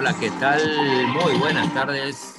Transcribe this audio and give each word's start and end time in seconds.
hola, 0.00 0.16
¿qué 0.18 0.30
tal? 0.40 0.62
Muy 1.08 1.38
buenas 1.38 1.74
tardes. 1.74 2.36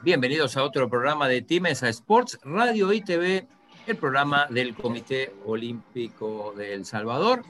Bienvenidos 0.00 0.56
a 0.56 0.64
otro 0.64 0.88
programa 0.88 1.28
de 1.28 1.42
Timesa 1.42 1.90
Sports, 1.90 2.38
Radio 2.42 2.90
y 2.94 3.02
TV, 3.02 3.46
el 3.86 3.98
programa 3.98 4.46
del 4.48 4.74
Comité 4.74 5.34
Olímpico 5.44 6.54
de 6.56 6.72
El 6.72 6.86
Salvador. 6.86 7.44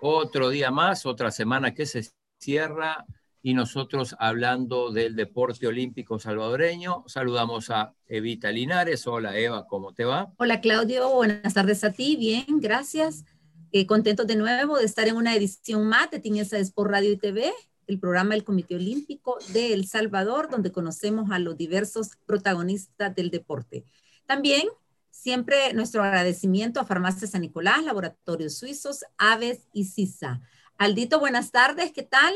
Otro 0.00 0.48
día 0.48 0.70
más, 0.70 1.04
otra 1.04 1.30
semana 1.30 1.74
que 1.74 1.84
se 1.84 2.08
cierra 2.38 3.04
y 3.42 3.52
nosotros 3.52 4.16
hablando 4.18 4.90
del 4.90 5.16
deporte 5.16 5.66
olímpico 5.66 6.18
salvadoreño. 6.18 7.04
Saludamos 7.08 7.68
a 7.68 7.92
Evita 8.06 8.50
Linares. 8.50 9.06
Hola 9.06 9.36
Eva, 9.36 9.66
¿cómo 9.66 9.92
te 9.92 10.06
va? 10.06 10.32
Hola 10.38 10.62
Claudio, 10.62 11.10
buenas 11.10 11.52
tardes 11.52 11.84
a 11.84 11.92
ti. 11.92 12.16
Bien, 12.16 12.46
gracias. 12.48 13.26
Eh, 13.70 13.84
contentos 13.84 14.26
de 14.26 14.36
nuevo 14.36 14.78
de 14.78 14.86
estar 14.86 15.08
en 15.08 15.16
una 15.16 15.34
edición 15.34 15.86
más 15.86 16.10
de 16.10 16.20
Timesa 16.20 16.56
Sport 16.56 16.90
Radio 16.90 17.12
y 17.12 17.18
TV 17.18 17.52
el 17.92 18.00
programa 18.00 18.34
del 18.34 18.44
Comité 18.44 18.74
Olímpico 18.74 19.36
de 19.52 19.72
El 19.74 19.86
Salvador, 19.86 20.48
donde 20.50 20.72
conocemos 20.72 21.30
a 21.30 21.38
los 21.38 21.56
diversos 21.56 22.16
protagonistas 22.26 23.14
del 23.14 23.30
deporte. 23.30 23.84
También 24.26 24.68
siempre 25.10 25.72
nuestro 25.74 26.02
agradecimiento 26.02 26.80
a 26.80 26.84
Farmacia 26.84 27.28
San 27.28 27.42
Nicolás, 27.42 27.84
Laboratorios 27.84 28.54
Suizos, 28.56 29.04
Aves 29.18 29.68
y 29.72 29.84
CISA. 29.84 30.40
Aldito, 30.78 31.20
buenas 31.20 31.50
tardes, 31.52 31.92
¿qué 31.92 32.02
tal? 32.02 32.32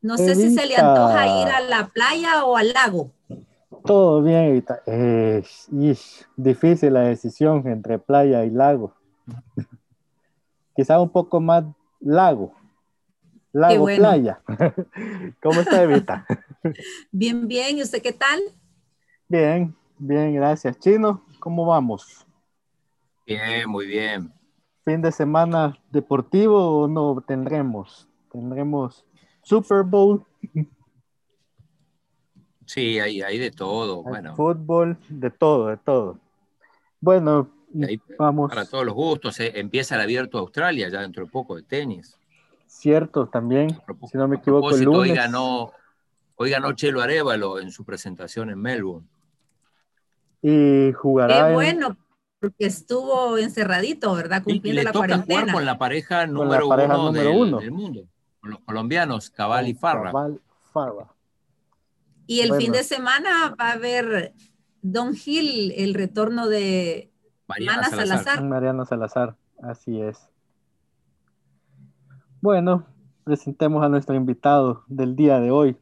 No 0.00 0.16
sé 0.16 0.34
si 0.34 0.54
se 0.54 0.66
le 0.66 0.76
antoja 0.76 1.42
ir 1.42 1.48
a 1.48 1.60
la 1.60 1.88
playa 1.88 2.44
o 2.44 2.56
al 2.56 2.72
lago. 2.72 3.12
Todo 3.84 4.22
bien, 4.22 4.44
Evita. 4.44 4.80
Es 4.86 5.68
difícil 6.36 6.94
la 6.94 7.00
decisión 7.00 7.66
entre 7.66 7.98
playa 7.98 8.44
y 8.44 8.50
lago. 8.50 8.94
Quizá 10.76 11.00
un 11.00 11.10
poco 11.10 11.40
más 11.40 11.64
lago. 12.00 12.54
Lago 13.52 13.86
Playa. 13.86 14.40
¿Cómo 15.42 15.60
está, 15.60 15.82
Evita? 15.82 16.26
Bien, 17.10 17.48
bien. 17.48 17.78
¿Y 17.78 17.82
usted 17.82 18.02
qué 18.02 18.12
tal? 18.12 18.38
Bien, 19.28 19.74
bien, 19.98 20.34
gracias. 20.34 20.78
Chino, 20.78 21.24
¿cómo 21.38 21.64
vamos? 21.64 22.26
Bien, 23.26 23.68
muy 23.68 23.86
bien. 23.86 24.32
¿Fin 24.84 25.00
de 25.00 25.10
semana 25.10 25.78
deportivo 25.90 26.82
o 26.82 26.88
no 26.88 27.22
tendremos? 27.26 28.08
¿Tendremos 28.30 29.06
Super 29.42 29.84
Bowl? 29.84 30.24
Sí, 32.66 33.00
hay, 33.00 33.22
hay 33.22 33.38
de 33.38 33.50
todo. 33.50 34.02
bueno. 34.02 34.36
Fútbol, 34.36 34.98
de 35.08 35.30
todo, 35.30 35.68
de 35.68 35.76
todo. 35.78 36.18
Bueno, 37.00 37.50
vamos. 38.18 38.50
Para 38.50 38.64
todos 38.66 38.84
los 38.84 38.94
gustos, 38.94 39.40
eh, 39.40 39.52
empieza 39.56 39.94
el 39.94 40.02
abierto 40.02 40.38
Australia 40.38 40.88
ya 40.88 41.00
dentro 41.00 41.24
de 41.24 41.30
poco 41.30 41.56
de 41.56 41.62
tenis. 41.62 42.19
Cierto, 42.70 43.26
también, 43.26 43.68
si 44.10 44.16
no 44.16 44.28
me 44.28 44.36
equivoco, 44.36 44.70
el 44.70 44.84
lunes. 44.84 45.10
Hoy 45.10 45.16
ganó, 45.16 45.72
hoy 46.36 46.50
ganó 46.50 46.72
Chelo 46.72 47.02
Arevalo 47.02 47.58
en 47.58 47.72
su 47.72 47.84
presentación 47.84 48.48
en 48.48 48.58
Melbourne. 48.58 49.06
Y 50.40 50.92
jugará. 50.92 51.48
Qué 51.48 51.54
bueno, 51.54 51.96
porque 52.38 52.66
estuvo 52.66 53.36
encerradito, 53.36 54.14
¿verdad? 54.14 54.44
Cumpliendo 54.44 54.82
y 54.82 54.84
le 54.84 54.92
toca 54.92 55.18
jugar 55.18 55.52
con 55.52 55.66
la 55.66 55.78
pareja 55.78 56.26
número, 56.28 56.68
uno, 56.68 57.12
del, 57.58 57.72
mundo, 57.72 58.04
con 58.40 58.52
los 58.52 58.60
colombianos, 58.60 59.30
Cabal 59.30 59.66
y 59.66 59.74
Farra. 59.74 60.12
Cabal, 60.12 60.40
Farra. 60.72 61.12
Y 62.28 62.40
el 62.40 62.54
fin 62.54 62.70
de 62.70 62.84
semana 62.84 63.56
va 63.60 63.70
a 63.70 63.72
haber 63.72 64.32
Don 64.80 65.14
Gil, 65.14 65.74
el 65.76 65.92
retorno 65.92 66.48
de 66.48 67.10
Mariana 67.48 67.90
Salazar. 67.90 68.42
Mariana 68.44 68.86
Salazar, 68.86 69.36
así 69.60 70.00
es. 70.00 70.29
Bueno, 72.42 72.86
presentemos 73.22 73.84
a 73.84 73.90
nuestro 73.90 74.14
invitado 74.14 74.82
del 74.88 75.14
día 75.14 75.38
de 75.40 75.50
hoy, 75.50 75.76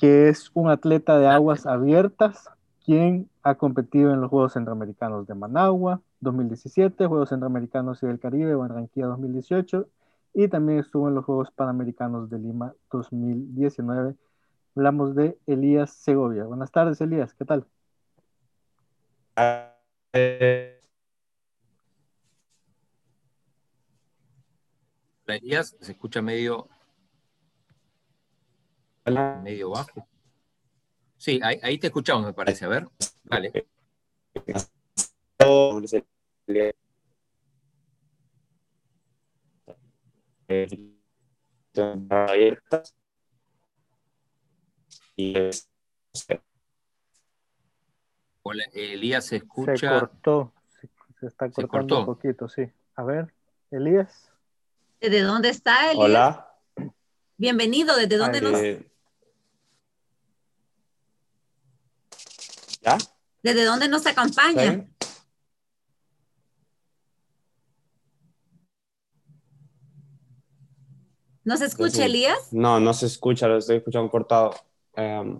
que 0.00 0.30
es 0.30 0.50
un 0.54 0.70
atleta 0.70 1.18
de 1.18 1.26
aguas 1.26 1.66
abiertas, 1.66 2.48
quien 2.82 3.28
ha 3.42 3.56
competido 3.56 4.14
en 4.14 4.22
los 4.22 4.30
Juegos 4.30 4.54
Centroamericanos 4.54 5.26
de 5.26 5.34
Managua 5.34 6.00
2017, 6.20 7.06
Juegos 7.06 7.28
Centroamericanos 7.28 8.02
y 8.02 8.06
del 8.06 8.18
Caribe, 8.18 8.54
Barranquilla 8.54 9.08
2018, 9.08 9.86
y 10.32 10.48
también 10.48 10.78
estuvo 10.78 11.08
en 11.08 11.14
los 11.14 11.26
Juegos 11.26 11.50
Panamericanos 11.50 12.30
de 12.30 12.38
Lima 12.38 12.72
2019. 12.90 14.14
Hablamos 14.74 15.14
de 15.14 15.36
Elías 15.46 15.90
Segovia. 15.92 16.44
Buenas 16.44 16.70
tardes, 16.70 16.98
Elías, 17.02 17.34
¿qué 17.34 17.44
tal? 17.44 17.66
Eh, 20.14 20.83
Elías 25.26 25.76
se 25.80 25.92
escucha 25.92 26.20
medio, 26.20 26.68
medio 29.42 29.70
bajo. 29.70 30.06
Sí, 31.16 31.40
ahí, 31.42 31.78
te 31.78 31.86
escuchamos, 31.86 32.26
me 32.26 32.34
parece. 32.34 32.66
A 32.66 32.68
ver, 32.68 32.86
dale. 33.24 33.66
Hola, 48.42 48.64
Elías 48.74 49.24
se 49.24 49.36
escucha. 49.36 49.76
Se 49.76 49.88
cortó, 49.88 50.52
se, 51.18 51.26
está 51.26 51.50
cortando 51.50 52.00
un 52.00 52.06
poquito, 52.06 52.48
sí. 52.50 52.70
A 52.96 53.04
ver, 53.04 53.32
Elías. 53.70 54.33
¿Desde 55.04 55.20
dónde 55.20 55.50
está 55.50 55.90
él? 55.90 55.98
Hola. 56.00 56.50
Bienvenido, 57.36 57.94
¿desde 57.94 58.16
dónde 58.16 58.40
nos...? 58.40 58.58
¿Ya? 62.80 62.96
¿Desde 63.42 63.64
dónde 63.64 63.86
nos 63.88 64.06
acompaña? 64.06 64.88
¿No 71.44 71.58
se 71.58 71.66
escucha, 71.66 72.06
Elías? 72.06 72.50
No, 72.50 72.80
no 72.80 72.94
se 72.94 73.04
escucha, 73.04 73.46
lo 73.46 73.58
estoy 73.58 73.76
escuchando 73.76 74.10
cortado. 74.10 74.54
Um, 74.96 75.38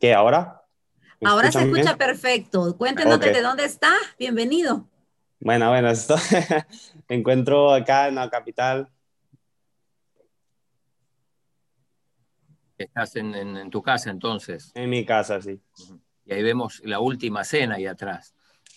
¿Qué 0.00 0.14
ahora? 0.14 0.62
Ahora 1.24 1.50
se 1.50 1.62
escucha 1.62 1.96
perfecto. 1.96 2.76
Cuéntenos 2.76 3.18
desde 3.18 3.42
dónde 3.42 3.64
está. 3.64 3.92
Bienvenido. 4.18 4.88
Bueno, 5.40 5.70
bueno, 5.70 5.90
esto 5.90 6.16
me 7.08 7.16
encuentro 7.16 7.72
acá 7.72 8.08
en 8.08 8.16
la 8.16 8.30
capital. 8.30 8.88
Estás 12.76 13.16
en, 13.16 13.70
tu 13.70 13.82
casa 13.82 14.10
entonces. 14.10 14.70
En 14.74 14.90
mi 14.90 15.04
casa, 15.04 15.42
sí. 15.42 15.60
Y 16.24 16.32
ahí 16.32 16.42
vemos 16.42 16.80
la 16.84 17.00
última 17.00 17.42
cena 17.42 17.76
ahí 17.76 17.86
atrás. 17.86 18.34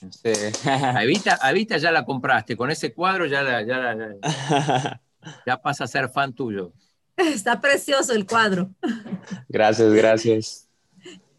Sí. 0.09 0.31
A 0.67 1.03
Evita, 1.03 1.77
ya 1.77 1.91
la 1.91 2.03
compraste, 2.03 2.57
con 2.57 2.71
ese 2.71 2.93
cuadro 2.93 3.27
ya, 3.27 3.43
la, 3.43 3.61
ya, 3.61 4.99
ya 5.45 5.57
pasa 5.61 5.83
a 5.83 5.87
ser 5.87 6.09
fan 6.09 6.33
tuyo. 6.33 6.73
Está 7.15 7.61
precioso 7.61 8.13
el 8.13 8.25
cuadro. 8.25 8.71
Gracias, 9.47 9.93
gracias. 9.93 10.70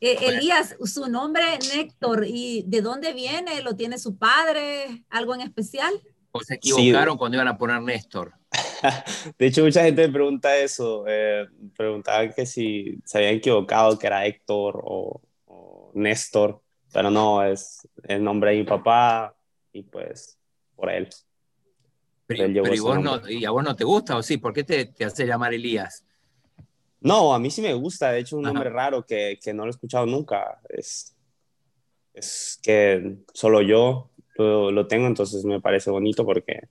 Eh, 0.05 0.19
Elías, 0.21 0.75
su 0.85 1.09
nombre 1.09 1.45
Néctor, 1.77 2.25
¿y 2.27 2.65
de 2.67 2.81
dónde 2.81 3.13
viene? 3.13 3.63
¿Lo 3.63 3.77
tiene 3.77 4.01
su 4.01 4.19
padre? 4.19 5.05
¿Algo 5.09 5.33
en 5.33 5.43
especial? 5.43 5.95
¿O 6.33 6.41
se 6.41 6.55
equivocaron 6.55 7.17
cuando 7.17 7.37
iban 7.37 7.47
a 7.47 7.57
poner 7.57 7.81
Néstor? 7.81 8.33
De 9.39 9.47
hecho, 9.47 9.63
mucha 9.63 9.85
gente 9.85 10.05
me 10.09 10.13
pregunta 10.13 10.57
eso. 10.57 11.05
Eh, 11.07 11.47
preguntaban 11.77 12.33
que 12.33 12.47
si 12.47 12.99
se 13.05 13.19
habían 13.19 13.35
equivocado, 13.35 13.97
que 13.97 14.09
era 14.09 14.27
Héctor 14.27 14.83
o, 14.85 15.21
Néstor, 15.95 16.61
pero 16.93 17.09
no, 17.09 17.45
es 17.45 17.87
el 18.03 18.25
nombre 18.25 18.51
de 18.51 18.57
mi 18.57 18.65
papá 18.65 19.37
y 19.73 19.85
pues 19.85 20.37
por 20.75 20.91
él. 20.91 21.11
Pero, 22.27 22.75
y, 22.75 22.81
vos 22.81 23.01
no, 23.01 23.29
y, 23.29 23.45
a 23.45 23.51
vos 23.53 23.63
no 23.63 23.77
te 23.77 23.85
gusta 23.85 24.17
o 24.17 24.23
sí? 24.25 24.39
¿Por 24.39 24.53
qué 24.53 24.65
te, 24.65 24.87
te 24.87 25.05
hace 25.05 25.27
llamar 25.27 25.55
Elías? 25.55 26.05
No, 27.03 27.35
a 27.35 27.39
mí 27.39 27.51
sí 27.51 27.63
me 27.63 27.75
gusta. 27.75 28.13
De 28.13 28.21
hecho, 28.21 28.37
un 28.37 28.43
nombre 28.43 28.71
raro 28.71 29.05
que, 29.05 29.39
que, 29.43 29.53
no 29.53 29.65
lo 29.65 29.69
he 29.69 29.71
escuchado 29.71 30.07
nunca. 30.07 30.61
Es, 30.69 31.17
es 32.15 32.59
que 32.63 33.17
solo 33.33 33.61
yo 33.63 34.11
lo, 34.37 34.71
lo, 34.71 34.87
tengo, 34.87 35.07
entonces 35.07 35.45
me 35.45 35.61
parece 35.61 35.91
bonito 35.91 36.25
porque 36.25 36.69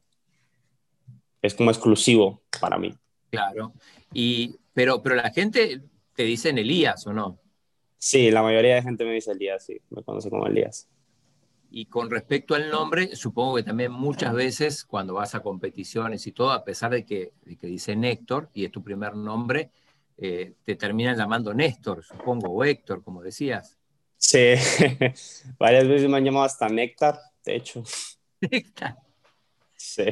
es 1.41 1.53
como 1.53 1.71
exclusivo 1.71 2.41
para 2.59 2.77
mí. 2.77 2.93
Claro. 3.29 3.73
Y, 4.13 4.55
pero, 4.73 5.01
pero 5.01 5.15
la 5.15 5.31
gente 5.31 5.81
te 6.15 6.23
dice 6.23 6.49
en 6.49 6.59
Elías, 6.59 7.05
¿o 7.07 7.13
no? 7.13 7.39
Sí, 7.97 8.31
la 8.31 8.41
mayoría 8.41 8.75
de 8.75 8.81
gente 8.81 9.05
me 9.05 9.13
dice 9.13 9.31
Elías, 9.31 9.65
sí, 9.65 9.79
me 9.89 10.03
conoce 10.03 10.29
como 10.29 10.47
Elías. 10.47 10.87
Y 11.69 11.85
con 11.85 12.09
respecto 12.09 12.53
al 12.53 12.69
nombre, 12.69 13.15
supongo 13.15 13.55
que 13.55 13.63
también 13.63 13.91
muchas 13.91 14.33
veces 14.33 14.83
cuando 14.83 15.13
vas 15.13 15.35
a 15.35 15.41
competiciones 15.41 16.27
y 16.27 16.31
todo, 16.33 16.51
a 16.51 16.65
pesar 16.65 16.91
de 16.91 17.05
que, 17.05 17.31
de 17.45 17.55
que 17.57 17.67
dice 17.67 17.95
Néctor 17.95 18.49
y 18.53 18.65
es 18.65 18.71
tu 18.71 18.83
primer 18.83 19.15
nombre, 19.15 19.71
eh, 20.17 20.55
te 20.63 20.75
terminan 20.75 21.17
llamando 21.17 21.53
Néstor, 21.53 22.03
supongo, 22.03 22.49
o 22.49 22.63
Héctor, 22.63 23.03
como 23.03 23.21
decías. 23.21 23.77
Sí, 24.17 24.53
varias 25.57 25.87
veces 25.87 26.09
me 26.09 26.17
han 26.17 26.25
llamado 26.25 26.45
hasta 26.45 26.69
Néctar, 26.69 27.19
de 27.43 27.55
hecho. 27.55 27.83
Néctar. 28.41 28.97
Sí. 29.75 30.05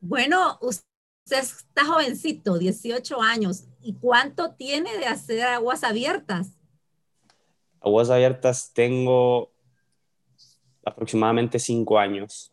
Bueno, 0.00 0.58
usted 0.60 0.84
está 1.26 1.84
jovencito, 1.84 2.58
18 2.58 3.20
años. 3.20 3.64
¿Y 3.82 3.94
cuánto 3.94 4.54
tiene 4.54 4.96
de 4.96 5.06
hacer 5.06 5.42
aguas 5.42 5.82
abiertas? 5.84 6.58
Aguas 7.80 8.10
abiertas 8.10 8.72
tengo 8.72 9.52
aproximadamente 10.84 11.58
cinco 11.58 11.98
años. 11.98 12.51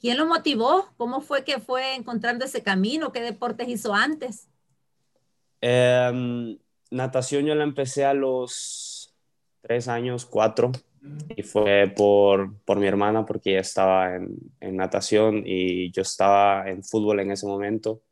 ¿Quién 0.00 0.16
lo 0.16 0.26
motivó? 0.26 0.88
¿Cómo 0.96 1.20
fue 1.20 1.44
que 1.44 1.60
fue 1.60 1.94
encontrando 1.94 2.44
ese 2.44 2.62
camino? 2.62 3.12
¿Qué 3.12 3.20
deportes 3.20 3.68
hizo 3.68 3.94
antes? 3.94 4.48
Em, 5.60 6.58
natación 6.90 7.44
yo 7.44 7.54
la 7.54 7.64
empecé 7.64 8.06
a 8.06 8.14
los 8.14 9.14
tres 9.60 9.88
años, 9.88 10.24
cuatro, 10.24 10.72
y 11.36 11.42
fue 11.42 11.92
por, 11.94 12.58
por 12.64 12.78
mi 12.78 12.86
hermana 12.86 13.26
porque 13.26 13.50
ella 13.50 13.60
estaba 13.60 14.16
en, 14.16 14.36
en, 14.60 14.76
natación 14.76 15.42
y 15.44 15.90
yo 15.92 16.02
estaba 16.02 16.68
en 16.68 16.82
fútbol 16.82 17.20
en 17.20 17.30
ese 17.30 17.46
momento. 17.46 18.02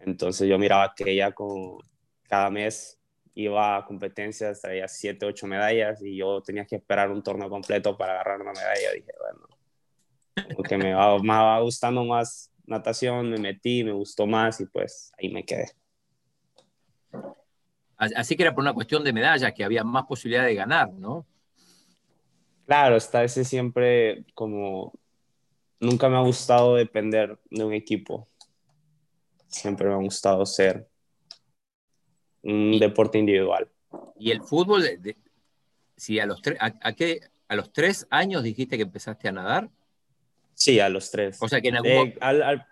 Entonces 0.00 0.48
yo 0.48 0.58
miraba 0.58 0.94
que 0.96 1.12
ella 1.12 1.32
con, 1.32 1.78
cada 2.24 2.50
mes 2.50 2.98
iba 3.34 3.76
a 3.76 3.84
competencias, 3.84 4.60
traía 4.60 4.88
siete, 4.88 5.26
ocho 5.26 5.46
medallas 5.46 6.02
y 6.02 6.16
yo 6.16 6.40
tenía 6.42 6.66
que 6.66 6.76
esperar 6.76 7.10
un 7.10 7.22
torneo 7.22 7.48
completo 7.48 7.96
para 7.96 8.14
agarrar 8.14 8.40
una 8.40 8.52
medalla. 8.52 8.92
Dije, 8.92 9.12
bueno, 9.20 9.53
porque 10.56 10.76
me 10.76 10.94
va, 10.94 11.18
me 11.18 11.28
va 11.28 11.60
gustando 11.60 12.04
más 12.04 12.50
natación, 12.66 13.30
me 13.30 13.38
metí, 13.38 13.84
me 13.84 13.92
gustó 13.92 14.26
más 14.26 14.60
y 14.60 14.66
pues 14.66 15.12
ahí 15.18 15.30
me 15.30 15.44
quedé. 15.44 15.70
Así 17.96 18.36
que 18.36 18.42
era 18.42 18.54
por 18.54 18.62
una 18.62 18.74
cuestión 18.74 19.04
de 19.04 19.12
medallas, 19.12 19.52
que 19.52 19.64
había 19.64 19.84
más 19.84 20.04
posibilidad 20.04 20.44
de 20.44 20.54
ganar, 20.54 20.92
¿no? 20.92 21.26
Claro, 22.66 22.96
está 22.96 23.22
ese 23.24 23.44
siempre 23.44 24.24
como... 24.34 24.92
Nunca 25.80 26.08
me 26.08 26.16
ha 26.16 26.20
gustado 26.20 26.76
depender 26.76 27.38
de 27.50 27.64
un 27.64 27.72
equipo. 27.72 28.26
Siempre 29.48 29.86
me 29.86 29.94
ha 29.94 29.98
gustado 29.98 30.46
ser 30.46 30.88
un 32.42 32.78
deporte 32.78 33.18
individual. 33.18 33.70
¿Y 34.18 34.30
el 34.30 34.42
fútbol? 34.42 34.84
si 35.96 36.18
a 36.18 36.26
los, 36.26 36.42
tres, 36.42 36.58
a, 36.60 36.92
qué, 36.94 37.20
¿A 37.48 37.56
los 37.56 37.72
tres 37.72 38.06
años 38.10 38.42
dijiste 38.42 38.76
que 38.76 38.82
empezaste 38.82 39.28
a 39.28 39.32
nadar? 39.32 39.70
Sí, 40.54 40.80
a 40.80 40.88
los 40.88 41.10
tres. 41.10 41.38
O 41.40 41.48
sea 41.48 41.60
que 41.60 41.68
en 41.68 41.76
algún... 41.76 42.08
Eh, 42.08 42.18
al, 42.20 42.42
al, 42.42 42.66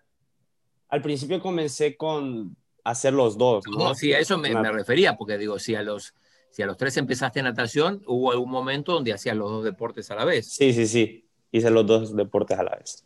al, 0.88 1.02
principio 1.02 1.40
comencé 1.40 1.96
con 1.96 2.56
hacer 2.84 3.12
los 3.12 3.36
dos. 3.36 3.64
No, 3.66 3.94
sí, 3.94 4.12
a 4.12 4.18
eso 4.18 4.38
me, 4.38 4.54
me, 4.54 4.72
refería, 4.72 5.16
porque 5.16 5.38
digo, 5.38 5.58
si 5.58 5.74
a, 5.74 5.82
los, 5.82 6.14
si 6.50 6.62
a 6.62 6.66
los 6.66 6.76
tres 6.76 6.96
empezaste 6.96 7.42
natación, 7.42 8.02
hubo 8.06 8.32
algún 8.32 8.50
momento 8.50 8.92
donde 8.92 9.12
hacías 9.12 9.36
los 9.36 9.50
dos 9.50 9.64
deportes 9.64 10.10
a 10.10 10.14
la 10.14 10.24
vez. 10.24 10.52
Sí, 10.52 10.72
sí, 10.72 10.86
sí, 10.86 11.28
hice 11.50 11.70
los 11.70 11.86
dos 11.86 12.16
deportes 12.16 12.58
a 12.58 12.62
la 12.62 12.76
vez. 12.76 13.04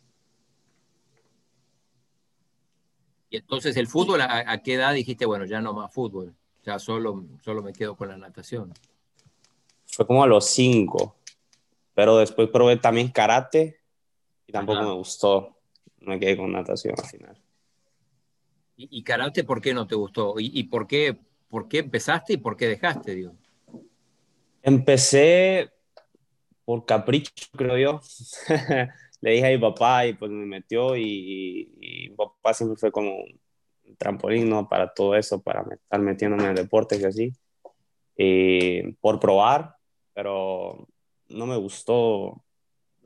Y 3.29 3.37
entonces 3.37 3.75
el 3.75 3.87
fútbol, 3.87 4.21
¿a, 4.21 4.51
a 4.51 4.57
qué 4.63 4.75
edad 4.75 4.93
dijiste, 4.93 5.25
bueno, 5.25 5.45
ya 5.45 5.59
no 5.59 5.73
más 5.73 5.93
fútbol? 5.93 6.33
Ya 6.63 6.79
solo, 6.79 7.25
solo 7.43 7.61
me 7.61 7.73
quedo 7.73 7.95
con 7.95 8.09
la 8.09 8.17
natación. 8.17 8.73
Fue 9.85 10.05
como 10.05 10.23
a 10.23 10.27
los 10.27 10.45
cinco, 10.45 11.15
pero 11.93 12.17
después 12.17 12.49
probé 12.49 12.77
también 12.77 13.09
karate 13.09 13.76
y 14.47 14.51
tampoco 14.51 14.81
me 14.81 14.93
gustó. 14.93 15.57
Me 15.99 16.19
quedé 16.19 16.37
con 16.37 16.51
natación 16.51 16.95
al 16.97 17.05
final. 17.05 17.37
¿Y, 18.77 19.03
karate 19.03 19.43
por 19.43 19.59
qué 19.59 19.73
no 19.73 19.87
te 19.87 19.95
gustó? 19.95 20.35
¿Y, 20.37 20.63
por, 20.65 20.85
qué, 20.85 21.17
por 21.49 21.67
qué 21.67 21.79
empezaste 21.79 22.33
y 22.33 22.37
por 22.37 22.55
qué 22.55 22.67
dejaste, 22.67 23.15
digo? 23.15 23.33
Empecé 24.61 25.71
por 26.63 26.85
capricho, 26.85 27.31
creo 27.53 27.77
yo. 27.77 28.01
Le 29.21 29.31
dije 29.31 29.47
a 29.47 29.49
mi 29.49 29.57
papá 29.57 30.05
y 30.05 30.13
pues 30.13 30.29
me 30.29 30.45
metió 30.45 30.95
y, 30.95 31.71
y, 31.81 32.09
mi 32.09 32.15
papá 32.15 32.53
siempre 32.53 32.77
fue 32.77 32.91
como 32.91 33.15
un 33.17 33.95
trampolín 33.97 34.47
¿no? 34.47 34.69
para 34.69 34.93
todo 34.93 35.15
eso, 35.15 35.41
para 35.41 35.65
estar 35.73 35.99
metiéndome 35.99 36.45
en 36.45 36.55
deportes 36.55 37.01
y 37.01 37.05
así. 37.05 37.33
Y 38.15 38.91
por 38.93 39.19
probar, 39.19 39.75
pero 40.13 40.87
no 41.29 41.45
me 41.47 41.55
gustó. 41.55 42.43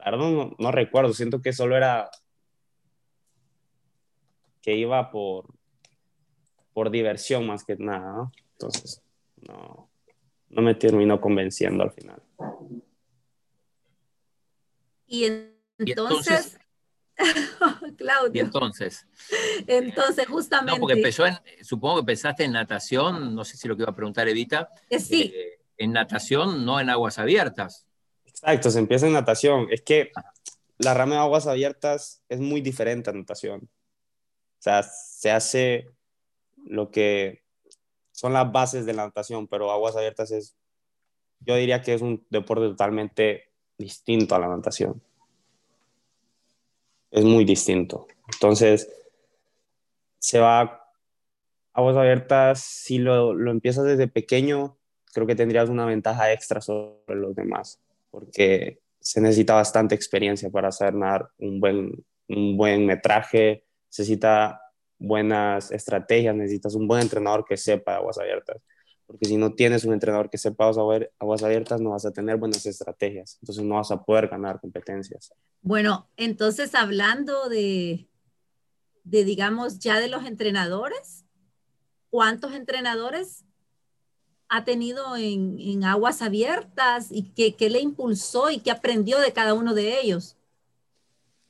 La 0.04 0.12
verdad 0.12 0.32
no, 0.32 0.56
no 0.58 0.72
recuerdo, 0.72 1.14
siento 1.14 1.42
que 1.42 1.54
solo 1.54 1.78
era 1.78 2.10
que 4.62 4.76
iba 4.76 5.12
por, 5.12 5.54
por 6.74 6.92
diversión 6.92 7.46
más 7.48 7.64
que 7.64 7.76
nada, 7.78 8.14
¿no? 8.14 8.32
Entonces, 8.54 9.02
no, 9.48 9.90
no 10.50 10.62
me 10.62 10.76
terminó 10.76 11.20
convenciendo 11.20 11.84
al 11.84 11.92
final. 11.92 12.22
Y 15.08 15.26
entonces, 15.78 16.58
Claudio. 17.98 18.32
Y 18.34 18.40
entonces. 18.40 19.06
Entonces, 19.68 20.28
justamente. 20.28 20.72
No, 20.74 20.80
porque 20.80 20.98
empezó 20.98 21.26
en, 21.26 21.38
supongo 21.62 21.96
que 21.96 22.00
empezaste 22.02 22.44
en 22.46 22.54
natación, 22.54 23.36
no 23.36 23.44
sé 23.44 23.58
si 23.58 23.68
lo 23.68 23.76
que 23.76 23.84
iba 23.84 23.92
a 23.92 23.96
preguntar 23.96 24.28
Evita. 24.28 24.70
Eh, 24.90 25.00
sí. 25.00 25.32
Eh, 25.36 25.60
en 25.78 25.94
natación, 25.94 26.66
no 26.66 26.80
en 26.80 26.90
aguas 26.90 27.20
abiertas. 27.20 27.88
Exacto, 28.42 28.72
se 28.72 28.80
empieza 28.80 29.06
en 29.06 29.14
natación. 29.14 29.68
Es 29.70 29.82
que 29.82 30.12
la 30.80 30.96
rama 30.96 31.16
de 31.16 31.22
aguas 31.22 31.46
abiertas 31.46 32.24
es 32.28 32.40
muy 32.40 32.62
diferente 32.62 33.10
a 33.10 33.14
natación. 33.14 33.62
O 33.62 34.64
sea, 34.64 34.82
se 34.84 35.30
hace 35.30 35.88
lo 36.66 36.90
que 36.90 37.44
son 38.12 38.34
las 38.34 38.52
bases 38.52 38.86
de 38.86 38.94
la 38.94 39.06
natación, 39.06 39.48
pero 39.48 39.72
aguas 39.72 39.96
abiertas 39.96 40.32
es, 40.32 40.56
yo 41.40 41.56
diría 41.56 41.84
que 41.84 41.94
es 41.94 42.02
un 42.02 42.26
deporte 42.30 42.66
totalmente 42.66 43.50
distinto 43.78 44.34
a 44.34 44.40
la 44.40 44.48
natación. 44.48 45.02
Es 47.12 47.24
muy 47.24 47.46
distinto. 47.46 48.08
Entonces, 48.34 48.92
se 50.18 50.40
va 50.40 50.82
aguas 51.74 51.96
abiertas, 51.96 52.60
si 52.60 52.98
lo, 52.98 53.34
lo 53.34 53.52
empiezas 53.52 53.86
desde 53.86 54.08
pequeño, 54.08 54.78
creo 55.14 55.28
que 55.28 55.36
tendrías 55.36 55.70
una 55.70 55.86
ventaja 55.86 56.32
extra 56.32 56.60
sobre 56.62 57.16
los 57.16 57.36
demás, 57.36 57.80
porque 58.12 58.80
se 59.00 59.20
necesita 59.20 59.56
bastante 59.56 59.96
experiencia 59.96 60.50
para 60.50 60.68
hacer 60.68 60.94
nadar 60.94 61.30
un 61.40 61.60
buen, 61.60 62.06
un 62.28 62.58
buen 62.58 62.86
metraje, 62.86 63.66
se 63.90 64.04
necesita 64.04 64.62
buenas 65.00 65.72
estrategias, 65.72 66.36
necesitas 66.36 66.76
un 66.76 66.88
buen 66.88 67.02
entrenador 67.02 67.44
que 67.44 67.58
sepa 67.58 67.96
aguas 67.96 68.20
abiertas. 68.20 68.62
Porque 69.08 69.26
si 69.26 69.36
no 69.36 69.54
tienes 69.54 69.84
un 69.84 69.94
entrenador 69.94 70.30
que 70.30 70.38
sepa 70.38 70.70
aguas 71.20 71.44
abiertas, 71.44 71.82
no 71.82 71.90
vas 71.90 72.06
a 72.06 72.12
tener 72.12 72.38
buenas 72.38 72.66
estrategias. 72.66 73.38
Entonces 73.42 73.64
no 73.66 73.76
vas 73.76 73.92
a 73.92 74.02
poder 74.04 74.28
ganar 74.28 74.62
competencias. 74.62 75.34
Bueno, 75.62 76.08
entonces 76.16 76.76
hablando 76.76 77.50
de, 77.50 78.08
de 79.04 79.24
digamos, 79.26 79.80
ya 79.80 80.00
de 80.00 80.08
los 80.08 80.26
entrenadores, 80.26 81.26
¿cuántos 82.10 82.54
entrenadores 82.54 83.44
ha 84.52 84.66
tenido 84.66 85.16
en, 85.16 85.58
en 85.60 85.84
aguas 85.86 86.22
abiertas 86.22 87.08
y 87.10 87.24
qué, 87.24 87.56
qué 87.56 87.70
le 87.70 87.80
impulsó 87.80 88.52
y 88.52 88.60
qué 88.60 88.72
aprendió 88.72 89.20
de 89.20 89.32
cada 89.34 89.54
uno 89.54 89.74
de 89.74 90.00
ellos? 90.02 90.36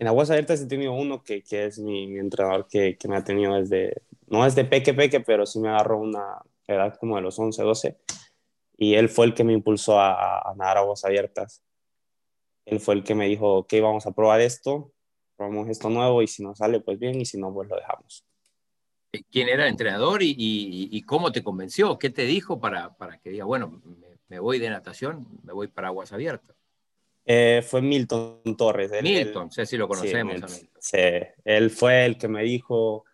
en 0.01 0.07
Aguas 0.07 0.31
Abiertas 0.31 0.59
he 0.59 0.65
tenido 0.65 0.93
uno 0.93 1.23
que, 1.23 1.43
que 1.43 1.65
es 1.65 1.77
mi, 1.77 2.17
entrenador 2.17 2.67
que, 2.67 2.97
que, 2.97 3.07
me 3.07 3.17
ha 3.17 3.23
tenido 3.23 3.53
desde, 3.53 4.01
no 4.25 4.43
desde 4.45 4.65
peque 4.65 4.95
peque, 4.95 5.19
pero 5.19 5.45
sí 5.45 5.59
me 5.59 5.69
agarró 5.69 5.99
una 5.99 6.41
edad 6.65 6.97
como 6.99 7.17
de 7.17 7.21
los 7.21 7.37
11, 7.37 7.61
12. 7.61 7.97
Y 8.77 8.95
él 8.95 9.09
fue 9.09 9.27
el 9.27 9.35
que 9.35 9.43
me 9.43 9.53
impulsó 9.53 9.99
a, 9.99 10.39
a 10.39 10.55
nadar 10.55 10.79
Aguas 10.79 11.05
Abiertas. 11.05 11.61
Él 12.65 12.79
fue 12.79 12.95
el 12.95 13.03
que 13.03 13.13
me 13.13 13.27
dijo, 13.27 13.57
ok, 13.57 13.71
vamos 13.79 14.07
a 14.07 14.11
probar 14.11 14.41
esto, 14.41 14.91
probamos 15.37 15.69
esto 15.69 15.87
nuevo 15.91 16.23
y 16.23 16.27
si 16.27 16.41
no 16.41 16.55
sale, 16.55 16.79
pues 16.79 16.97
bien, 16.97 17.21
y 17.21 17.25
si 17.25 17.37
no, 17.37 17.53
pues 17.53 17.69
lo 17.69 17.75
dejamos. 17.75 18.25
¿Quién 19.31 19.49
era 19.49 19.63
el 19.63 19.71
entrenador 19.71 20.23
y, 20.23 20.31
y, 20.31 20.89
y 20.91 21.01
cómo 21.03 21.31
te 21.31 21.43
convenció? 21.43 21.99
¿Qué 21.99 22.09
te 22.09 22.25
dijo 22.25 22.59
para, 22.59 22.95
para 22.95 23.17
que 23.17 23.29
diga, 23.29 23.45
bueno, 23.45 23.81
me, 23.83 24.07
me 24.29 24.39
voy 24.39 24.59
de 24.59 24.69
natación, 24.69 25.27
me 25.43 25.53
voy 25.53 25.67
para 25.67 25.89
Aguas 25.89 26.13
Abiertas? 26.13 26.55
Eh, 27.25 27.63
fue 27.67 27.81
Milton 27.81 28.55
Torres. 28.57 28.91
Milton, 29.01 29.51
sé 29.51 29.65
si 29.65 29.77
lo 29.77 29.87
conocemos. 29.87 30.41
Sí, 30.79 30.97
él 31.45 31.69
fue 31.69 32.05
el 32.05 32.17
que 32.17 32.27
me 32.27 32.43
dijo 32.43 33.05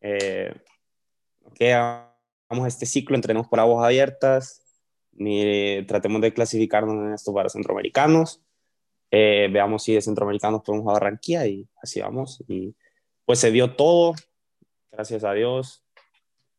eh, 0.00 0.54
que 1.54 1.72
hagamos 1.72 2.66
este 2.66 2.86
ciclo, 2.86 3.14
entrenemos 3.14 3.48
por 3.48 3.60
aguas 3.60 3.84
abiertas, 3.84 4.62
tratemos 5.86 6.20
de 6.20 6.32
clasificarnos 6.34 6.94
en 6.94 7.14
esto 7.14 7.32
para 7.32 7.48
centroamericanos, 7.48 8.42
eh, 9.10 9.48
veamos 9.52 9.84
si 9.84 9.94
de 9.94 10.02
centroamericanos 10.02 10.62
podemos 10.62 10.88
a 10.88 10.92
Barranquilla 10.94 11.46
y 11.46 11.68
así 11.80 12.00
vamos. 12.00 12.42
Y 12.48 12.74
pues 13.24 13.38
se 13.38 13.52
dio 13.52 13.76
todo, 13.76 14.14
gracias 14.94 15.24
a 15.24 15.32
Dios, 15.32 15.84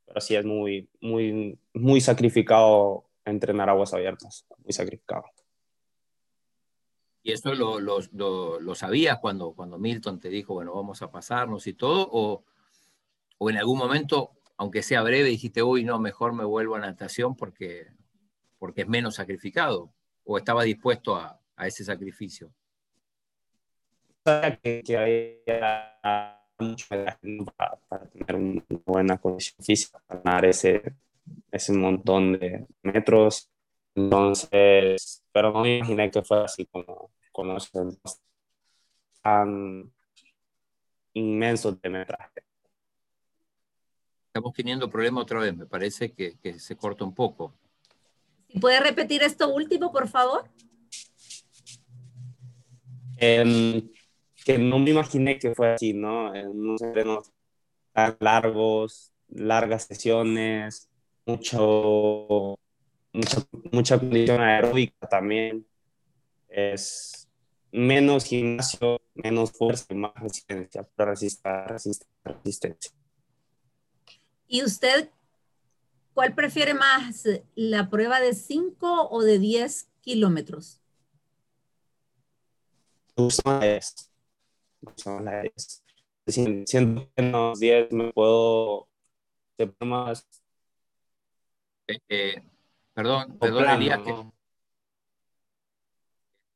pero 0.06 0.22
sí 0.22 0.36
es 0.36 0.46
muy, 0.46 0.90
muy, 1.02 1.58
muy 1.74 2.02
sacrificado 2.02 3.10
entrenar 3.24 3.70
aguas 3.70 3.94
abiertas, 3.94 4.46
muy 4.60 4.74
sacrificado. 4.74 5.26
¿Y 7.24 7.32
eso 7.32 7.56
lo, 7.56 7.80
lo, 7.80 8.60
lo, 8.60 8.76
sabías 8.76 9.18
cuando, 9.20 9.54
cuando 9.54 9.80
Milton 9.80 10.20
te 10.20 10.30
dijo, 10.30 10.54
bueno, 10.54 10.76
vamos 10.76 11.02
a 11.02 11.10
pasarnos 11.10 11.66
y 11.66 11.74
todo? 11.74 12.08
¿O, 12.12 12.46
o 13.40 13.50
en 13.50 13.58
algún 13.58 13.80
momento 13.80 14.36
aunque 14.58 14.84
sea 14.84 15.04
breve, 15.04 15.30
dijiste, 15.30 15.64
uy, 15.64 15.84
no, 15.84 16.00
mejor 16.00 16.34
me 16.34 16.46
vuelvo 16.46 16.76
a 16.76 16.80
natación 16.80 17.36
porque, 17.36 17.88
porque 18.58 18.82
es 18.82 18.88
menos 18.88 19.16
sacrificado? 19.16 19.94
¿O 20.24 20.38
estaba 20.38 20.64
dispuesto 20.64 21.16
a, 21.16 21.42
ese 21.66 21.84
sacrificio? 21.84 22.54
Que, 24.64 24.82
que 24.84 24.98
había 24.98 26.45
mucho 26.60 26.88
para, 26.90 27.18
para, 27.88 28.06
tener 28.08 28.36
una 28.36 28.64
buena 28.86 29.18
condición 29.18 29.64
física, 29.64 30.02
para 30.06 30.22
ganar 30.22 30.46
ese, 30.46 30.82
ese 31.52 31.74
montón 31.74 32.34
de 32.34 32.66
metros. 32.84 33.50
Entonces, 33.94 35.24
pero 35.32 35.52
no 35.52 35.62
me 35.62 35.78
imaginé 35.78 36.12
que 36.12 36.22
fuera 36.22 36.46
así 36.46 36.66
como, 36.66 37.12
como 37.32 37.58
tan 39.22 39.92
inmenso 41.14 41.72
de 41.72 41.90
metraje. 41.90 42.44
Estamos 44.28 44.54
teniendo 44.54 44.90
problemas 44.90 45.24
otra 45.24 45.40
vez, 45.40 45.56
me 45.56 45.66
parece 45.66 46.12
que, 46.12 46.38
que 46.40 46.60
se 46.60 46.76
corta 46.76 47.06
un 47.06 47.16
poco. 47.16 47.54
¿Puede 48.60 48.80
repetir 48.82 49.24
esto 49.24 49.48
último, 49.54 49.92
por 49.92 50.08
favor? 50.10 50.50
Eh, 53.18 53.90
que 54.46 54.60
no 54.60 54.78
me 54.78 54.92
imaginé 54.92 55.40
que 55.40 55.56
fue 55.56 55.74
así, 55.74 55.94
¿no? 55.94 56.34
En 56.36 56.50
unos 56.50 56.82
entrenos 56.84 57.32
tan 57.92 58.16
largos, 58.20 59.12
largas 59.28 59.86
sesiones, 59.86 60.88
mucho, 61.26 62.60
mucha, 63.12 63.38
mucha 63.72 63.98
condición 63.98 64.42
aeróbica 64.42 65.08
también. 65.10 65.66
Es 66.48 67.28
menos 67.72 68.26
gimnasio, 68.26 69.02
menos 69.16 69.52
fuerza 69.52 69.88
y 69.90 69.96
más 69.96 70.14
resistencia, 70.14 70.88
para 70.96 71.12
resistir, 71.12 72.08
resistencia. 72.24 72.92
¿Y 74.48 74.64
usted 74.64 75.10
cuál 76.14 76.36
prefiere 76.36 76.76
más, 76.76 77.28
la 77.56 77.90
prueba 77.90 78.20
de 78.22 78.36
5 78.36 79.10
o 79.10 79.24
de 79.24 79.40
10 79.40 79.90
kilómetros? 80.02 80.82
Siento 86.28 87.10
que 87.16 87.22
en 87.22 87.32
los 87.32 87.60
10 87.60 87.92
me 87.92 88.12
puedo 88.12 88.88
más. 89.80 90.28
Eh, 91.88 92.00
eh, 92.10 92.44
perdón, 92.94 93.38
perdón, 93.38 93.70
Elías, 93.70 94.00
que 94.00 94.14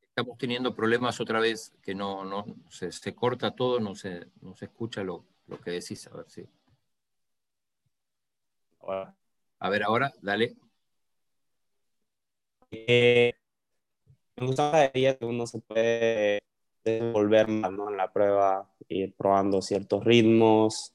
estamos 0.02 0.38
teniendo 0.38 0.76
problemas 0.76 1.20
otra 1.22 1.40
vez, 1.40 1.74
que 1.82 1.96
no, 1.96 2.26
no 2.26 2.46
se, 2.70 2.92
se 2.92 3.16
corta 3.16 3.56
todo, 3.56 3.80
no 3.80 3.96
se, 3.96 4.28
no 4.42 4.56
se 4.56 4.66
escucha 4.66 5.04
lo, 5.04 5.26
lo 5.48 5.60
que 5.62 5.72
decís, 5.72 6.08
a 6.08 6.16
ver 6.18 6.30
si. 6.30 6.46
A 9.60 9.70
ver, 9.70 9.84
ahora, 9.84 10.12
dale. 10.22 10.56
Eh, 12.72 13.34
me 14.36 14.48
gustaría 14.48 15.18
que 15.18 15.26
uno 15.26 15.46
se 15.46 15.60
puede 15.60 16.42
desenvolver 16.84 17.48
más 17.48 17.72
¿no? 17.72 17.90
en 17.90 17.98
la 17.98 18.12
prueba, 18.12 18.70
ir 18.88 19.14
probando 19.16 19.62
ciertos 19.62 20.04
ritmos, 20.04 20.94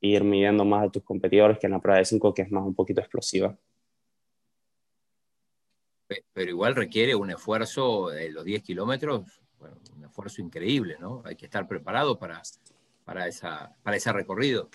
ir 0.00 0.24
midiendo 0.24 0.64
más 0.64 0.86
a 0.86 0.90
tus 0.90 1.02
competidores 1.02 1.58
que 1.58 1.66
en 1.66 1.72
la 1.72 1.80
prueba 1.80 1.98
de 1.98 2.04
5, 2.04 2.34
que 2.34 2.42
es 2.42 2.50
más 2.50 2.64
un 2.64 2.74
poquito 2.74 3.00
explosiva. 3.00 3.56
Pero 6.32 6.50
igual 6.50 6.74
requiere 6.74 7.14
un 7.14 7.30
esfuerzo 7.30 8.08
de 8.08 8.30
los 8.30 8.44
10 8.44 8.62
kilómetros, 8.62 9.40
bueno, 9.58 9.76
un 9.96 10.04
esfuerzo 10.04 10.40
increíble, 10.40 10.96
¿no? 10.98 11.22
Hay 11.24 11.36
que 11.36 11.46
estar 11.46 11.68
preparado 11.68 12.18
para, 12.18 12.40
para, 13.04 13.26
esa, 13.26 13.76
para 13.82 13.96
ese 13.96 14.12
recorrido. 14.12 14.70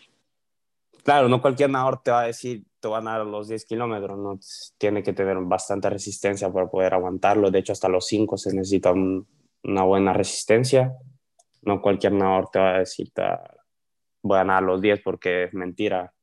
Claro, 1.04 1.28
no 1.28 1.42
cualquier 1.42 1.70
nadador 1.70 2.04
te 2.04 2.12
va 2.12 2.22
a 2.22 2.28
decir, 2.28 2.64
te 2.80 2.88
van 2.88 3.08
a 3.08 3.18
dar 3.18 3.26
los 3.26 3.48
10 3.48 3.66
kilómetros, 3.66 4.18
¿no? 4.20 4.40
Tiene 4.78 5.02
que 5.02 5.14
tener 5.14 5.38
bastante 5.40 5.90
resistencia 5.90 6.52
para 6.52 6.70
poder 6.70 6.94
aguantarlo. 6.94 7.50
De 7.50 7.60
hecho, 7.60 7.74
hasta 7.74 7.90
los 7.90 8.06
5 8.06 8.38
se 8.38 8.54
necesita 8.54 8.92
un, 8.92 9.28
una 9.64 9.84
buena 9.84 10.14
resistencia. 10.14 10.94
No 11.62 11.82
cualquier 11.82 12.14
nadador 12.14 12.50
te 12.52 12.60
va 12.60 12.76
a 12.76 12.80
decir, 12.80 13.12
voy 14.22 14.36
a 14.36 14.40
ganar 14.40 14.64
los 14.64 14.82
10 14.82 15.02
porque 15.02 15.46
es 15.46 15.54
mentira. 15.54 16.14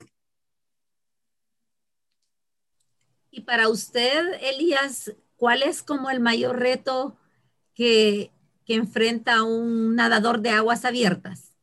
Y 3.31 3.43
para 3.43 3.69
usted, 3.69 4.35
Elías, 4.43 5.15
¿cuál 5.37 5.63
es 5.63 5.83
como 5.83 6.11
el 6.11 6.21
mayor 6.21 6.59
reto 6.59 7.17
que, 7.75 8.33
que 8.67 8.75
enfrenta 8.75 9.43
un 9.45 9.95
nadador 9.95 10.41
de 10.41 10.51
aguas 10.51 10.85
abiertas? 10.85 11.55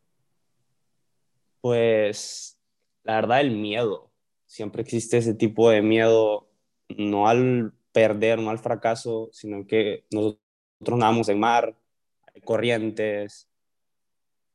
Pues 1.62 2.58
la 3.04 3.16
verdad 3.16 3.42
el 3.42 3.52
miedo. 3.52 4.12
Siempre 4.46 4.82
existe 4.82 5.18
ese 5.18 5.34
tipo 5.34 5.70
de 5.70 5.82
miedo, 5.82 6.50
no 6.90 7.28
al 7.28 7.74
perder, 7.92 8.40
no 8.40 8.50
al 8.50 8.60
fracaso, 8.60 9.30
sino 9.34 9.68
que 9.68 10.06
nosotros 10.10 10.47
nosotros 10.80 11.00
nadamos 11.00 11.30
en 11.30 11.40
mar, 11.40 11.76
hay 12.34 12.42
corrientes, 12.42 13.48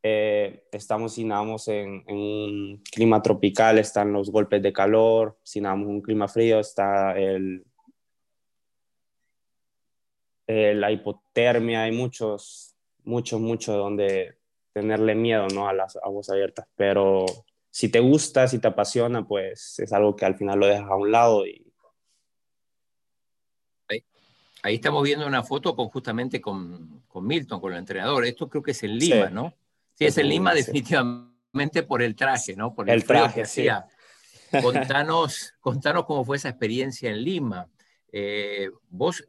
eh, 0.04 0.64
estamos 0.72 1.14
si 1.14 1.24
nadamos 1.24 1.68
en, 1.68 2.04
un 2.08 2.82
clima 2.92 3.22
tropical, 3.22 3.78
están 3.78 4.12
los 4.12 4.30
golpes 4.30 4.62
de 4.62 4.72
calor, 4.72 5.38
si 5.42 5.60
nadamos 5.60 5.88
en 5.88 5.94
un 5.94 6.02
clima 6.02 6.28
frío 6.28 6.60
está 6.60 7.18
el, 7.18 7.64
la 10.46 10.90
hipotermia, 10.90 11.84
hay 11.84 11.92
muchos, 11.92 12.74
muchos, 13.04 13.40
muchos 13.40 13.76
donde 13.76 14.38
tenerle 14.72 15.14
miedo 15.14 15.46
¿no? 15.54 15.68
a 15.68 15.72
las 15.72 15.96
aguas 15.96 16.30
abiertas, 16.30 16.66
pero 16.76 17.26
si 17.70 17.88
te 17.88 18.00
gusta, 18.00 18.48
si 18.48 18.58
te 18.58 18.68
apasiona, 18.68 19.26
pues 19.26 19.78
es 19.78 19.92
algo 19.92 20.16
que 20.16 20.24
al 20.24 20.36
final 20.36 20.58
lo 20.58 20.66
dejas 20.66 20.90
a 20.90 20.96
un 20.96 21.10
lado 21.10 21.46
y, 21.46 21.61
Ahí 24.62 24.76
estamos 24.76 25.02
viendo 25.02 25.26
una 25.26 25.42
foto 25.42 25.74
con, 25.74 25.88
justamente 25.88 26.40
con, 26.40 27.02
con, 27.08 27.26
Milton, 27.26 27.60
con 27.60 27.72
el 27.72 27.80
entrenador. 27.80 28.24
Esto 28.24 28.48
creo 28.48 28.62
que 28.62 28.70
es 28.70 28.82
en 28.84 28.96
Lima, 28.96 29.28
¿no? 29.28 29.54
Sí, 29.94 30.04
es 30.04 30.16
en 30.18 30.28
Lima 30.28 30.54
definitivamente 30.54 31.82
por 31.82 32.00
el 32.00 32.14
traje, 32.14 32.54
¿no? 32.54 32.72
Por 32.72 32.88
el, 32.88 33.04
traje, 33.04 33.34
que 33.34 33.42
hacía. 33.42 33.86
Contanos, 34.62 35.54
contanos 35.60 36.04
cómo 36.06 36.24
fue 36.24 36.36
esa 36.36 36.48
experiencia 36.48 37.10
en 37.10 37.24
Lima. 37.24 37.68
Eh, 38.12 38.70
vos, 38.88 39.24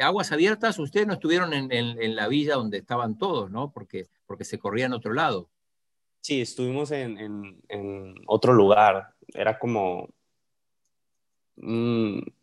aguas 0.00 0.32
abiertas, 0.32 0.78
ustedes 0.78 1.06
no 1.06 1.14
estuvieron 1.14 1.52
en, 1.52 1.70
en, 1.70 2.16
la 2.16 2.28
villa 2.28 2.54
donde 2.54 2.78
estaban 2.78 3.18
todos, 3.18 3.50
¿no? 3.50 3.72
Porque, 3.72 4.08
porque 4.24 4.44
se 4.44 4.58
corría 4.58 4.86
en 4.86 4.94
otro 4.94 5.12
lado. 5.12 5.50
Sí, 6.22 6.40
estuvimos 6.40 6.92
en, 6.92 7.18
en 7.68 8.14
otro 8.26 8.54
lugar. 8.54 9.12
Era 9.34 9.58
como 9.58 10.08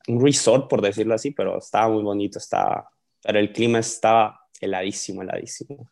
un, 0.10 0.24
resort, 0.24 0.70
por 0.70 0.82
decirlo 0.82 1.14
así, 1.14 1.32
pero 1.32 1.60
estaba 1.60 1.90
muy 1.90 2.04
bonito, 2.04 2.40
estaba, 2.40 2.90
pero 3.22 3.40
el 3.40 3.52
clima 3.54 3.80
estaba 3.80 4.42
heladísimo, 4.60 5.22
heladísimo. 5.22 5.90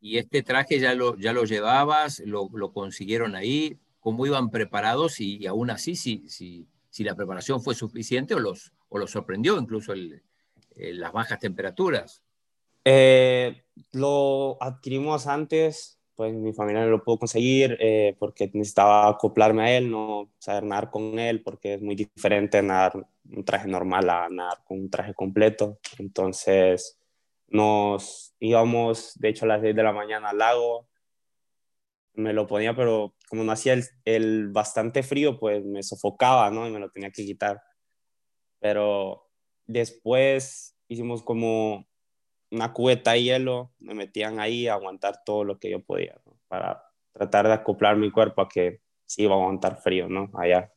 ¿Y 0.00 0.18
este 0.18 0.42
traje 0.42 0.78
ya 0.78 0.94
lo, 0.94 1.16
ya 1.16 1.32
lo 1.32 1.44
llevabas? 1.44 2.20
Lo, 2.20 2.48
lo 2.52 2.72
consiguieron 2.72 3.34
ahí? 3.34 3.78
¿Cómo 4.00 4.26
iban 4.26 4.50
preparados? 4.50 5.20
Y, 5.20 5.46
aún 5.46 5.70
así, 5.70 5.96
si, 5.96 6.28
si, 6.28 6.68
si, 6.88 7.04
la 7.04 7.14
preparación 7.14 7.62
fue 7.62 7.74
suficiente 7.74 8.34
o 8.34 8.38
los, 8.38 8.72
o 8.88 8.98
los 8.98 9.10
sorprendió 9.10 9.58
incluso 9.58 9.92
el, 9.92 10.22
las 10.76 11.12
bajas 11.12 11.40
temperaturas. 11.40 12.22
Eh, 12.84 13.64
lo 13.92 14.56
adquirimos 14.60 15.26
antes, 15.26 15.97
pues 16.18 16.34
mi 16.34 16.52
familia 16.52 16.80
no 16.82 16.90
lo 16.90 17.04
pudo 17.04 17.20
conseguir 17.20 17.76
eh, 17.78 18.16
porque 18.18 18.50
necesitaba 18.52 19.08
acoplarme 19.08 19.62
a 19.62 19.76
él, 19.76 19.88
no 19.88 20.32
saber 20.40 20.64
nadar 20.64 20.90
con 20.90 21.16
él, 21.16 21.44
porque 21.44 21.74
es 21.74 21.80
muy 21.80 21.94
diferente 21.94 22.60
nadar 22.60 23.06
un 23.30 23.44
traje 23.44 23.68
normal 23.68 24.10
a 24.10 24.28
nadar 24.28 24.58
con 24.64 24.80
un 24.80 24.90
traje 24.90 25.14
completo. 25.14 25.78
Entonces 25.96 26.98
nos 27.46 28.34
íbamos, 28.40 29.12
de 29.20 29.28
hecho, 29.28 29.44
a 29.44 29.48
las 29.48 29.62
10 29.62 29.76
de 29.76 29.82
la 29.84 29.92
mañana 29.92 30.30
al 30.30 30.38
lago. 30.38 30.88
Me 32.14 32.32
lo 32.32 32.48
ponía, 32.48 32.74
pero 32.74 33.14
como 33.28 33.44
no 33.44 33.52
hacía 33.52 33.74
el, 33.74 33.84
el 34.04 34.48
bastante 34.48 35.04
frío, 35.04 35.38
pues 35.38 35.64
me 35.64 35.84
sofocaba, 35.84 36.50
¿no? 36.50 36.66
Y 36.66 36.72
me 36.72 36.80
lo 36.80 36.90
tenía 36.90 37.12
que 37.12 37.24
quitar. 37.24 37.62
Pero 38.58 39.28
después 39.66 40.76
hicimos 40.88 41.22
como 41.22 41.87
una 42.50 42.72
cubeta 42.72 43.12
de 43.12 43.22
hielo, 43.22 43.72
me 43.78 43.94
metían 43.94 44.40
ahí 44.40 44.68
a 44.68 44.74
aguantar 44.74 45.22
todo 45.24 45.44
lo 45.44 45.58
que 45.58 45.70
yo 45.70 45.82
podía, 45.82 46.20
para 46.48 46.82
tratar 47.12 47.46
de 47.46 47.54
acoplar 47.54 47.96
mi 47.96 48.10
cuerpo 48.10 48.42
a 48.42 48.48
que 48.48 48.80
sí 49.06 49.22
iba 49.22 49.34
a 49.34 49.38
aguantar 49.38 49.80
frío, 49.80 50.08
¿no? 50.08 50.30
Allá. 50.34 50.72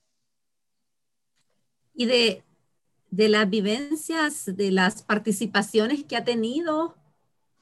Y 1.93 2.05
de, 2.05 2.43
de 3.09 3.29
las 3.29 3.49
vivencias, 3.49 4.55
de 4.55 4.71
las 4.71 5.03
participaciones 5.03 6.03
que 6.03 6.15
ha 6.15 6.23
tenido, 6.23 6.95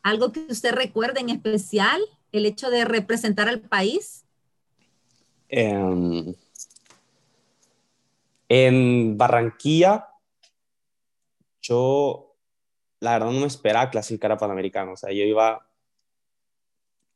algo 0.02 0.32
que 0.32 0.46
usted 0.50 0.72
recuerde 0.74 1.20
en 1.20 1.30
especial, 1.30 2.02
el 2.32 2.46
hecho 2.46 2.70
de 2.70 2.86
representar 2.86 3.48
al 3.48 3.62
país. 3.62 4.26
Em, 5.50 6.34
en 8.48 9.18
Barranquilla, 9.18 10.08
yo 11.62 12.29
la 13.00 13.14
verdad 13.14 13.32
no 13.32 13.40
me 13.40 13.48
esperaba 13.48 13.90
clasificar 13.90 14.32
a 14.32 14.38
Panamericano. 14.38 14.94
O 14.94 14.98
sea, 14.98 15.12
yo 15.12 15.24
iba 15.24 15.66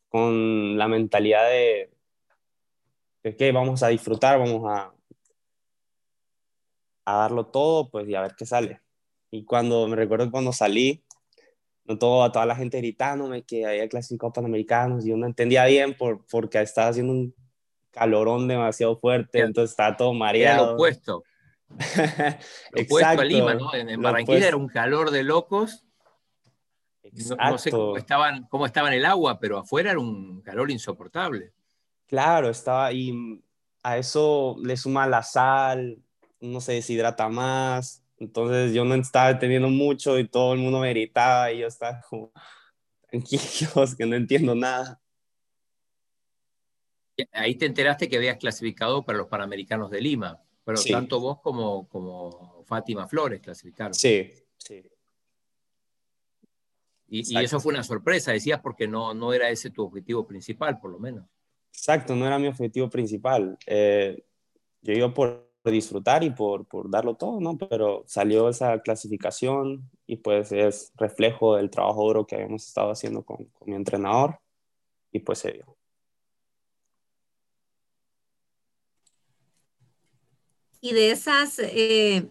con 0.09 0.77
la 0.77 0.87
mentalidad 0.87 1.49
de, 1.49 1.89
que 3.37 3.51
vamos 3.51 3.81
a 3.83 3.87
disfrutar, 3.87 4.37
vamos 4.37 4.63
a, 4.69 4.93
a 7.05 7.17
darlo 7.17 7.47
todo, 7.47 7.89
pues 7.89 8.07
y 8.07 8.15
a 8.15 8.21
ver 8.21 8.35
qué 8.37 8.45
sale. 8.45 8.81
Y 9.31 9.45
cuando 9.45 9.87
me 9.87 9.95
recuerdo 9.95 10.29
cuando 10.29 10.53
salí, 10.53 11.03
no 11.85 11.97
todo, 11.97 12.23
a 12.23 12.31
toda 12.31 12.45
la 12.45 12.55
gente 12.55 12.77
gritándome 12.77 13.43
que 13.43 13.65
había 13.65 13.89
clasificado 13.89 14.31
panamericanos, 14.31 15.03
yo 15.03 15.17
no 15.17 15.25
entendía 15.25 15.65
bien 15.65 15.97
por, 15.97 16.25
porque 16.27 16.61
estaba 16.61 16.89
haciendo 16.89 17.13
un 17.13 17.35
calorón 17.91 18.47
demasiado 18.47 18.95
fuerte, 18.97 19.39
entonces 19.39 19.71
estaba 19.71 19.97
todo 19.97 20.13
mareado. 20.13 20.61
Era 20.61 20.67
lo 20.67 20.73
opuesto. 20.73 21.23
Opuesto 22.79 23.21
a 23.21 23.23
Lima, 23.23 23.53
¿no? 23.53 23.73
En, 23.73 24.01
Barranquilla 24.01 24.47
era 24.47 24.57
un 24.57 24.67
calor 24.67 25.11
de 25.11 25.23
locos. 25.23 25.85
No, 27.39 27.57
sé 27.57 27.71
cómo 27.71 27.97
estaban, 27.97 28.47
cómo 28.47 28.65
estaba 28.65 28.87
en 28.87 28.95
el 28.95 29.05
agua, 29.05 29.39
pero 29.39 29.59
afuera 29.59 29.91
era 29.91 29.99
un 29.99 30.41
calor 30.41 30.71
insoportable. 30.71 31.53
Claro, 32.07 32.49
estaba 32.49 32.91
y 32.91 33.43
a 33.83 33.97
eso 33.97 34.55
le 34.63 34.77
suma 34.77 35.05
la 35.07 35.21
sal, 35.21 35.97
uno 36.39 36.61
se 36.61 36.73
deshidrata 36.73 37.29
más, 37.29 38.03
entonces 38.17 38.73
yo 38.73 38.85
no 38.85 38.95
estaba 38.95 39.31
entendiendo 39.31 39.69
mucho 39.69 40.17
y 40.17 40.27
todo 40.27 40.53
el 40.53 40.59
mundo 40.59 40.79
me 40.79 40.89
gritaba 40.89 41.51
y 41.51 41.59
yo 41.59 41.67
estaba 41.67 42.01
como, 42.09 42.31
tranquilos, 43.09 43.95
que 43.97 44.05
no 44.05 44.15
entiendo 44.15 44.55
nada. 44.55 44.99
Ahí 47.31 47.55
te 47.55 47.67
enteraste 47.67 48.09
que 48.09 48.17
habías 48.17 48.37
clasificado 48.37 49.03
para 49.03 49.19
los 49.19 49.27
Panamericanos 49.27 49.91
de 49.91 50.01
Lima, 50.01 50.41
pero 50.63 50.81
tanto 50.81 51.19
vos 51.19 51.39
como, 51.41 51.87
como 51.87 52.63
Fátima 52.65 53.07
Flores 53.07 53.41
clasificaron. 53.41 53.93
Sí, 53.93 54.31
sí. 54.57 54.83
Y, 57.07 57.37
eso 57.37 57.59
fue 57.59 57.73
una 57.73 57.83
sorpresa, 57.83 58.31
decías, 58.31 58.59
porque 58.59 58.87
no, 58.87 59.13
no 59.13 59.33
era 59.33 59.49
ese 59.49 59.69
tu 59.69 59.83
objetivo 59.83 60.25
principal, 60.25 60.79
por 60.79 60.91
lo 60.91 60.99
menos. 60.99 61.27
Exacto, 61.71 62.15
no 62.15 62.25
era 62.25 62.39
mi 62.39 62.47
objetivo 62.47 62.89
principal. 62.89 63.57
Eh, 63.67 64.23
yo 64.81 64.93
iba 64.93 65.13
por 65.13 65.51
disfrutar 65.65 66.23
y 66.23 66.31
por, 66.31 66.65
por 66.65 66.89
darlo 66.89 67.15
todo, 67.15 67.39
¿no? 67.39 67.57
Pero 67.57 68.03
salió 68.07 68.49
esa 68.49 68.81
clasificación 68.81 69.89
y 70.07 70.17
pues 70.17 70.51
es 70.51 70.91
reflejo 70.95 71.55
del 71.55 71.69
trabajo 71.69 72.03
duro 72.03 72.25
que 72.25 72.35
habíamos 72.35 72.67
estado 72.67 72.91
haciendo 72.91 73.23
con, 73.23 73.45
con 73.45 73.69
mi 73.69 73.75
entrenador 73.75 74.39
y 75.11 75.19
pues 75.19 75.39
se 75.39 75.51
dio. 75.51 75.72
Y 80.83 80.91
de 80.91 81.11
esas, 81.11 81.59
eh, 81.59 82.27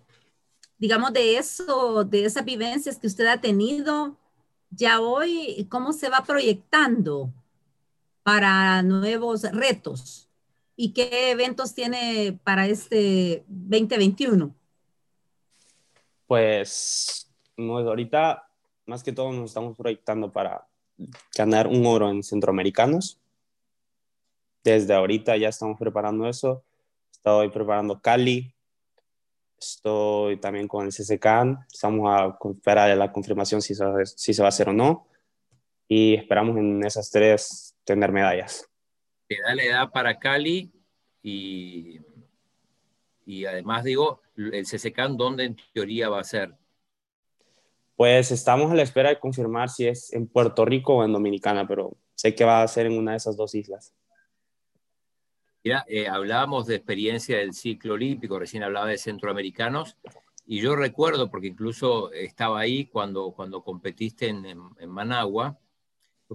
digamos, 0.77 1.15
de 1.15 1.39
eso, 1.39 2.05
de 2.05 2.27
esas 2.27 2.45
vivencias 2.45 2.99
que 2.99 3.07
usted 3.07 3.25
ha 3.25 3.41
tenido, 3.41 4.19
ya 4.69 5.01
hoy, 5.01 5.67
¿cómo 5.71 5.95
se 5.95 6.11
va 6.11 6.23
proyectando 6.23 7.33
para 8.23 8.83
nuevos 8.83 9.45
retos? 9.53 10.29
¿Y 10.77 10.93
qué 10.93 11.31
eventos 11.31 11.73
tiene 11.75 12.39
para 12.45 12.67
este 12.67 13.43
2021? 13.49 14.55
Pues 16.27 17.33
ahorita 17.57 18.51
más 18.85 19.03
que 19.03 19.13
todo 19.13 19.33
nos 19.33 19.47
estamos 19.47 19.79
proyectando 19.79 20.31
para 20.31 20.69
ganar 21.35 21.69
un 21.69 21.87
oro 21.87 22.11
en 22.11 22.23
centroamericanos. 22.23 23.19
Desde 24.63 24.93
ahorita 24.93 25.39
ya 25.39 25.49
estamos 25.49 25.79
preparando 25.79 26.29
eso. 26.29 26.63
Estoy 27.23 27.51
preparando 27.51 28.01
Cali. 28.01 28.53
Estoy 29.59 30.39
también 30.39 30.67
con 30.67 30.87
el 30.87 30.93
CCCAN. 30.93 31.59
Estamos 31.73 32.11
a 32.11 32.37
esperar 32.51 32.97
la 32.97 33.13
confirmación 33.13 33.63
si 33.63 33.75
si 34.05 34.35
se 34.35 34.43
va 34.43 34.49
a 34.49 34.51
hacer 34.51 34.69
o 34.69 34.73
no. 34.73 35.07
Y 35.87 36.15
esperamos 36.15 36.57
en 36.57 36.85
esas 36.85 37.11
tres 37.11 37.77
tener 37.85 38.11
medallas 38.11 38.69
te 39.35 39.43
da 39.43 39.55
la 39.55 39.63
edad 39.63 39.91
para 39.91 40.19
Cali 40.19 40.71
y, 41.23 42.01
y 43.25 43.45
además 43.47 43.85
digo, 43.85 44.21
el 44.37 44.67
CCCAN, 44.67 45.17
¿dónde 45.17 45.45
en 45.45 45.57
teoría 45.73 46.09
va 46.09 46.21
a 46.21 46.25
ser? 46.25 46.55
Pues 47.97 48.31
estamos 48.31 48.71
a 48.71 48.75
la 48.75 48.83
espera 48.83 49.11
de 49.11 49.19
confirmar 49.19 49.69
si 49.69 49.87
es 49.87 50.13
en 50.13 50.27
Puerto 50.27 50.65
Rico 50.65 50.97
o 50.97 51.05
en 51.05 51.13
Dominicana, 51.13 51.67
pero 51.67 51.97
sé 52.15 52.35
que 52.35 52.45
va 52.45 52.63
a 52.63 52.69
ser 52.69 52.87
en 52.87 52.99
una 52.99 53.13
de 53.13 53.19
esas 53.19 53.37
dos 53.37 53.55
islas. 53.55 53.95
Mira, 55.65 55.85
eh, 55.89 56.09
hablábamos 56.09 56.67
de 56.67 56.77
experiencia 56.77 57.39
del 57.39 57.55
ciclo 57.55 57.95
olímpico, 57.95 58.39
recién 58.39 58.63
hablaba 58.63 58.87
de 58.87 58.99
centroamericanos, 58.99 59.97
y 60.45 60.61
yo 60.61 60.75
recuerdo, 60.75 61.31
porque 61.31 61.47
incluso 61.47 62.13
estaba 62.13 62.61
ahí 62.61 62.87
cuando, 62.87 63.33
cuando 63.33 63.63
competiste 63.63 64.29
en, 64.29 64.45
en 64.45 64.91
Managua, 64.91 65.59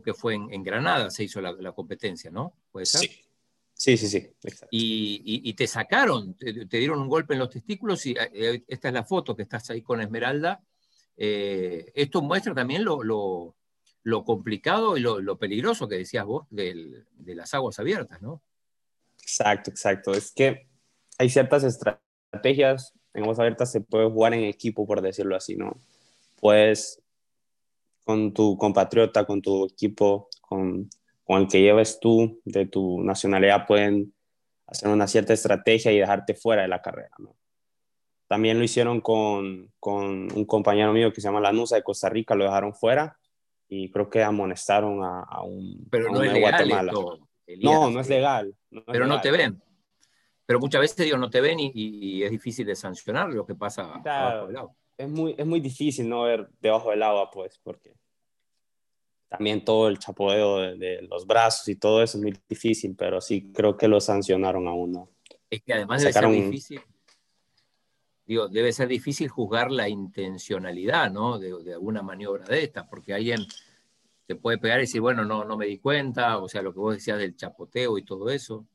que 0.01 0.13
fue 0.13 0.35
en, 0.35 0.63
Granada, 0.63 1.09
se 1.09 1.23
hizo 1.23 1.41
la, 1.41 1.71
competencia, 1.71 2.31
¿no? 2.31 2.53
¿Puede 2.71 2.85
ser? 2.85 3.09
Sí, 3.73 3.95
sí, 3.95 4.07
sí, 4.07 4.27
Y, 4.71 5.53
te 5.53 5.67
sacaron, 5.67 6.35
te, 6.35 6.65
dieron 6.65 6.99
un 6.99 7.07
golpe 7.07 7.33
en 7.33 7.39
los 7.39 7.49
testículos 7.49 8.05
y 8.05 8.11
eh, 8.11 8.29
eh, 8.33 8.63
esta 8.67 8.87
es 8.87 8.93
la 8.93 9.03
foto 9.03 9.35
que 9.35 9.43
estás 9.43 9.69
ahí 9.69 9.81
con 9.81 10.01
Esmeralda. 10.01 10.63
Eh, 11.15 11.91
esto 11.95 12.21
muestra 12.21 12.53
también 12.53 12.83
lo, 12.83 13.03
lo, 13.03 14.23
complicado 14.23 14.97
y 14.97 15.01
lo, 15.01 15.37
peligroso 15.37 15.87
que 15.87 15.95
decías 15.95 16.25
vos 16.25 16.47
de 16.49 17.05
las 17.35 17.53
aguas 17.53 17.79
abiertas, 17.79 18.21
¿no? 18.21 18.41
Exacto, 19.27 19.69
exacto. 19.69 20.11
Es 20.13 20.31
que 20.31 20.67
hay 21.17 21.29
ciertas 21.29 21.63
estrategias 21.63 22.93
en 23.17 23.23
aguas 23.23 23.39
abiertas 23.39 23.71
se 23.71 23.81
puede 23.81 24.09
jugar 24.09 24.35
en 24.35 24.43
equipo, 24.43 24.85
por 24.85 25.01
decirlo 25.01 25.35
así, 25.35 25.55
¿no? 25.55 25.75
Pues 26.39 27.01
con 28.05 28.31
tu 28.31 28.57
compatriota, 28.57 29.25
con 29.25 29.41
tu 29.41 29.65
equipo, 29.65 30.29
con, 30.39 30.87
con 31.23 31.41
el 31.41 31.47
que 31.47 31.61
lleves 31.61 31.99
tú 31.99 32.39
de 32.45 32.67
tu 32.67 33.01
nacionalidad, 33.03 33.65
pueden 33.65 34.13
hacer 34.67 34.89
una 34.89 35.07
cierta 35.07 35.33
estrategia 35.33 35.91
y 35.91 35.97
dejarte 35.97 36.35
fuera 36.35 36.61
de 36.61 36.67
la 36.67 36.81
carrera. 36.81 37.15
¿no? 37.17 37.35
También 38.27 38.59
lo 38.59 38.63
hicieron 38.63 39.01
con, 39.01 39.73
con, 39.79 40.31
un 40.31 40.45
compañero 40.45 40.93
mío 40.93 41.11
que 41.11 41.19
se 41.19 41.27
llama 41.27 41.41
Lanusa 41.41 41.75
de 41.75 41.83
Costa 41.83 42.09
Rica, 42.09 42.35
lo 42.35 42.43
dejaron 42.43 42.75
fuera 42.75 43.17
y 43.67 43.89
creo 43.89 44.09
que 44.09 44.23
amonestaron 44.23 45.03
a, 45.03 45.41
un. 45.41 45.87
Pero 45.89 46.11
no 46.11 46.21
es 46.21 46.31
legal. 46.31 46.89
No, 47.61 47.89
no 47.89 47.99
es 47.99 48.09
legal. 48.09 48.55
pero 48.85 49.05
no 49.05 49.21
te 49.21 49.31
ven. 49.31 49.61
Pero 50.45 50.59
muchas 50.59 50.81
veces 50.81 50.97
digo, 50.97 51.17
no 51.17 51.29
te 51.29 51.41
ven 51.41 51.57
y, 51.59 52.23
es 52.23 52.31
difícil 52.31 52.65
de 52.65 52.75
sancionar 52.75 53.29
lo 53.29 53.45
que 53.45 53.55
pasa 53.55 54.01
del 54.03 54.57
agua 54.57 54.75
es 54.97 55.09
muy, 55.09 55.35
es 55.37 55.45
muy 55.45 55.59
difícil 55.59 56.09
no 56.09 56.23
ver 56.23 56.49
debajo 56.59 56.89
del 56.89 57.03
agua, 57.03 57.29
pues, 57.29 57.59
porque 57.63 57.93
también 59.29 59.63
todo 59.63 59.87
el 59.87 59.99
chapodeo 59.99 60.75
de, 60.75 61.01
los 61.03 61.27
brazos 61.27 61.67
y 61.67 61.75
todo 61.75 62.01
eso 62.01 62.17
es 62.17 62.23
muy 62.23 62.37
difícil, 62.49 62.95
pero 62.95 63.21
sí 63.21 63.51
creo 63.53 63.77
que 63.77 63.87
lo 63.87 64.01
sancionaron 64.01 64.67
a 64.67 64.73
uno. 64.73 65.09
Es 65.49 65.61
que 65.61 65.73
además 65.73 66.01
debe 66.01 66.13
ser 66.13 66.29
difícil, 66.29 66.81
digo, 68.25 68.47
debe 68.47 68.71
ser 68.73 68.87
difícil 68.87 69.29
juzgar 69.29 69.71
la 69.71 69.87
intencionalidad, 69.87 71.11
¿no? 71.11 71.37
De, 71.37 71.63
de, 71.63 71.73
alguna 71.73 72.01
maniobra 72.01 72.45
de 72.45 72.63
estas, 72.63 72.87
porque 72.87 73.13
alguien 73.13 73.41
te 74.27 74.35
puede 74.35 74.57
pegar 74.57 74.79
y 74.79 74.81
decir, 74.81 74.99
bueno, 74.99 75.23
no, 75.23 75.45
no 75.45 75.57
me 75.57 75.65
di 75.65 75.79
cuenta, 75.79 76.37
o 76.37 76.49
sea, 76.49 76.61
lo 76.61 76.73
que 76.73 76.79
vos 76.79 76.93
decías 76.93 77.17
del 77.17 77.35
chapoteo 77.35 77.97
y 77.97 78.03
todo 78.03 78.29
eso. 78.29 78.67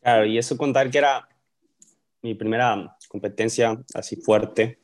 Claro, 0.00 0.26
y 0.26 0.36
eso 0.36 0.56
contar 0.56 0.90
que 0.90 0.98
era 0.98 1.28
mi 2.22 2.34
primera 2.34 2.96
competencia 3.08 3.80
así 3.94 4.16
fuerte, 4.16 4.80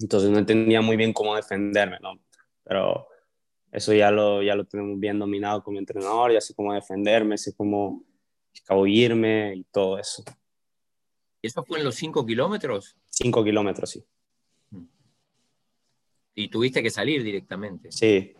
entonces 0.00 0.30
no 0.30 0.38
entendía 0.38 0.80
muy 0.80 0.96
bien 0.96 1.12
cómo 1.12 1.36
defenderme, 1.36 1.98
¿no? 2.00 2.18
Pero 2.64 3.06
eso 3.70 3.92
ya 3.92 4.10
lo, 4.10 4.42
ya 4.42 4.54
lo 4.54 4.64
tenemos 4.64 4.98
bien 4.98 5.18
dominado 5.18 5.62
como 5.62 5.78
entrenador, 5.78 6.32
ya 6.32 6.40
sé 6.40 6.54
cómo 6.54 6.72
defenderme, 6.72 7.36
sé 7.36 7.54
cómo 7.54 8.02
escabullirme 8.54 9.56
y 9.56 9.64
todo 9.64 9.98
eso. 9.98 10.24
¿Y 11.42 11.48
eso 11.48 11.62
fue 11.64 11.80
en 11.80 11.84
los 11.84 11.96
5 11.96 12.24
kilómetros? 12.24 12.96
5 13.10 13.44
kilómetros, 13.44 13.90
sí. 13.90 14.04
Y 16.34 16.48
tuviste 16.48 16.82
que 16.82 16.90
salir 16.90 17.22
directamente. 17.22 17.92
Sí. 17.92 18.34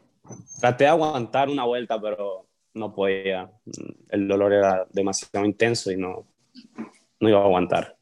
Traté 0.61 0.85
de 0.85 0.91
aguantar 0.91 1.49
una 1.49 1.65
vuelta, 1.65 2.01
pero 2.01 2.49
no 2.75 2.95
podía. 2.95 3.51
El 4.09 4.29
dolor 4.29 4.53
era 4.53 4.87
demasiado 4.91 5.45
intenso 5.45 5.91
y 5.91 5.97
no, 5.97 6.27
no 7.21 7.29
iba 7.29 7.41
a 7.41 7.45
aguantar. 7.45 7.99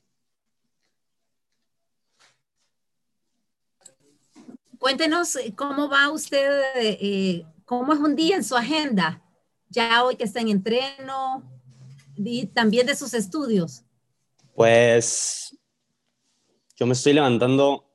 Cuéntenos 4.79 5.37
eh, 5.37 5.53
cómo 5.55 5.91
va 5.91 6.11
usted, 6.11 6.63
eh, 6.75 7.45
cómo 7.67 7.93
es 7.93 7.99
un 7.99 8.17
día 8.17 8.37
en 8.37 8.45
su 8.45 8.57
agenda, 8.57 9.23
ya 9.69 10.03
hoy 10.05 10.17
que 10.17 10.25
está 10.25 10.41
en 10.41 10.49
entreno 10.49 11.45
y 12.17 12.47
también 12.47 12.87
de 12.87 12.97
sus 12.97 13.13
estudios. 13.13 13.85
Pues 14.55 15.55
yo 16.77 16.87
me 16.87 16.95
estoy 16.95 17.13
levantando 17.13 17.93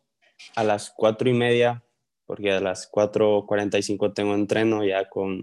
a 0.56 0.64
las 0.64 0.92
cuatro 0.92 1.28
y 1.28 1.34
media, 1.34 1.84
porque 2.26 2.52
a 2.52 2.60
las 2.60 2.92
4.45 2.92 4.14
tengo 4.14 4.34
entreno, 4.34 4.84
ya 4.84 5.08
con, 5.10 5.42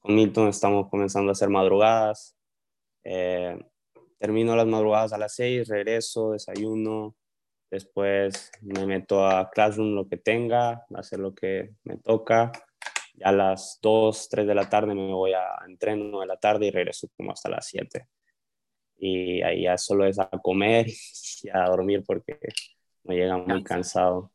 con 0.00 0.14
Milton 0.14 0.48
estamos 0.48 0.88
comenzando 0.90 1.30
a 1.30 1.32
hacer 1.32 1.48
madrugadas. 1.48 2.36
Eh, 3.04 3.58
termino 4.18 4.54
las 4.56 4.66
madrugadas 4.66 5.12
a 5.12 5.18
las 5.18 5.34
6, 5.34 5.68
regreso, 5.68 6.32
desayuno, 6.32 7.16
después 7.72 8.52
me 8.60 8.86
meto 8.86 9.26
a 9.26 9.50
Classroom 9.50 9.94
lo 9.94 10.06
que 10.06 10.18
tenga, 10.18 10.84
hacer 10.94 11.18
lo 11.18 11.34
que 11.34 11.74
me 11.84 11.96
toca 11.96 12.52
Ya 13.14 13.28
a 13.28 13.32
las 13.32 13.78
2, 13.82 14.28
3 14.28 14.46
de 14.46 14.54
la 14.54 14.68
tarde 14.68 14.94
me 14.94 15.12
voy 15.12 15.32
a 15.32 15.46
entreno 15.66 16.20
de 16.20 16.26
la 16.26 16.36
tarde 16.36 16.66
y 16.66 16.70
regreso 16.70 17.08
como 17.16 17.32
hasta 17.32 17.48
las 17.48 17.66
7. 17.66 18.06
Y 18.98 19.42
ahí 19.42 19.64
ya 19.64 19.76
solo 19.78 20.06
es 20.06 20.18
a 20.18 20.28
comer 20.28 20.86
y 21.42 21.48
a 21.48 21.64
dormir 21.64 22.04
porque 22.06 22.38
me 23.04 23.16
llega 23.16 23.36
muy 23.38 23.64
cansado. 23.64 24.30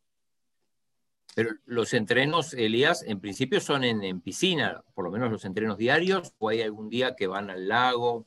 Pero 1.37 1.51
los 1.67 1.93
entrenos, 1.93 2.55
Elías, 2.55 3.03
en 3.03 3.19
principio 3.19 3.61
son 3.61 3.83
en, 3.83 4.03
en, 4.03 4.21
piscina, 4.21 4.83
por 4.95 5.05
lo 5.05 5.11
menos 5.11 5.29
los 5.31 5.45
entrenos 5.45 5.77
diarios, 5.77 6.33
o 6.39 6.49
hay 6.49 6.63
algún 6.63 6.89
día 6.89 7.15
que 7.15 7.27
van 7.27 7.51
al 7.51 7.67
lago. 7.67 8.25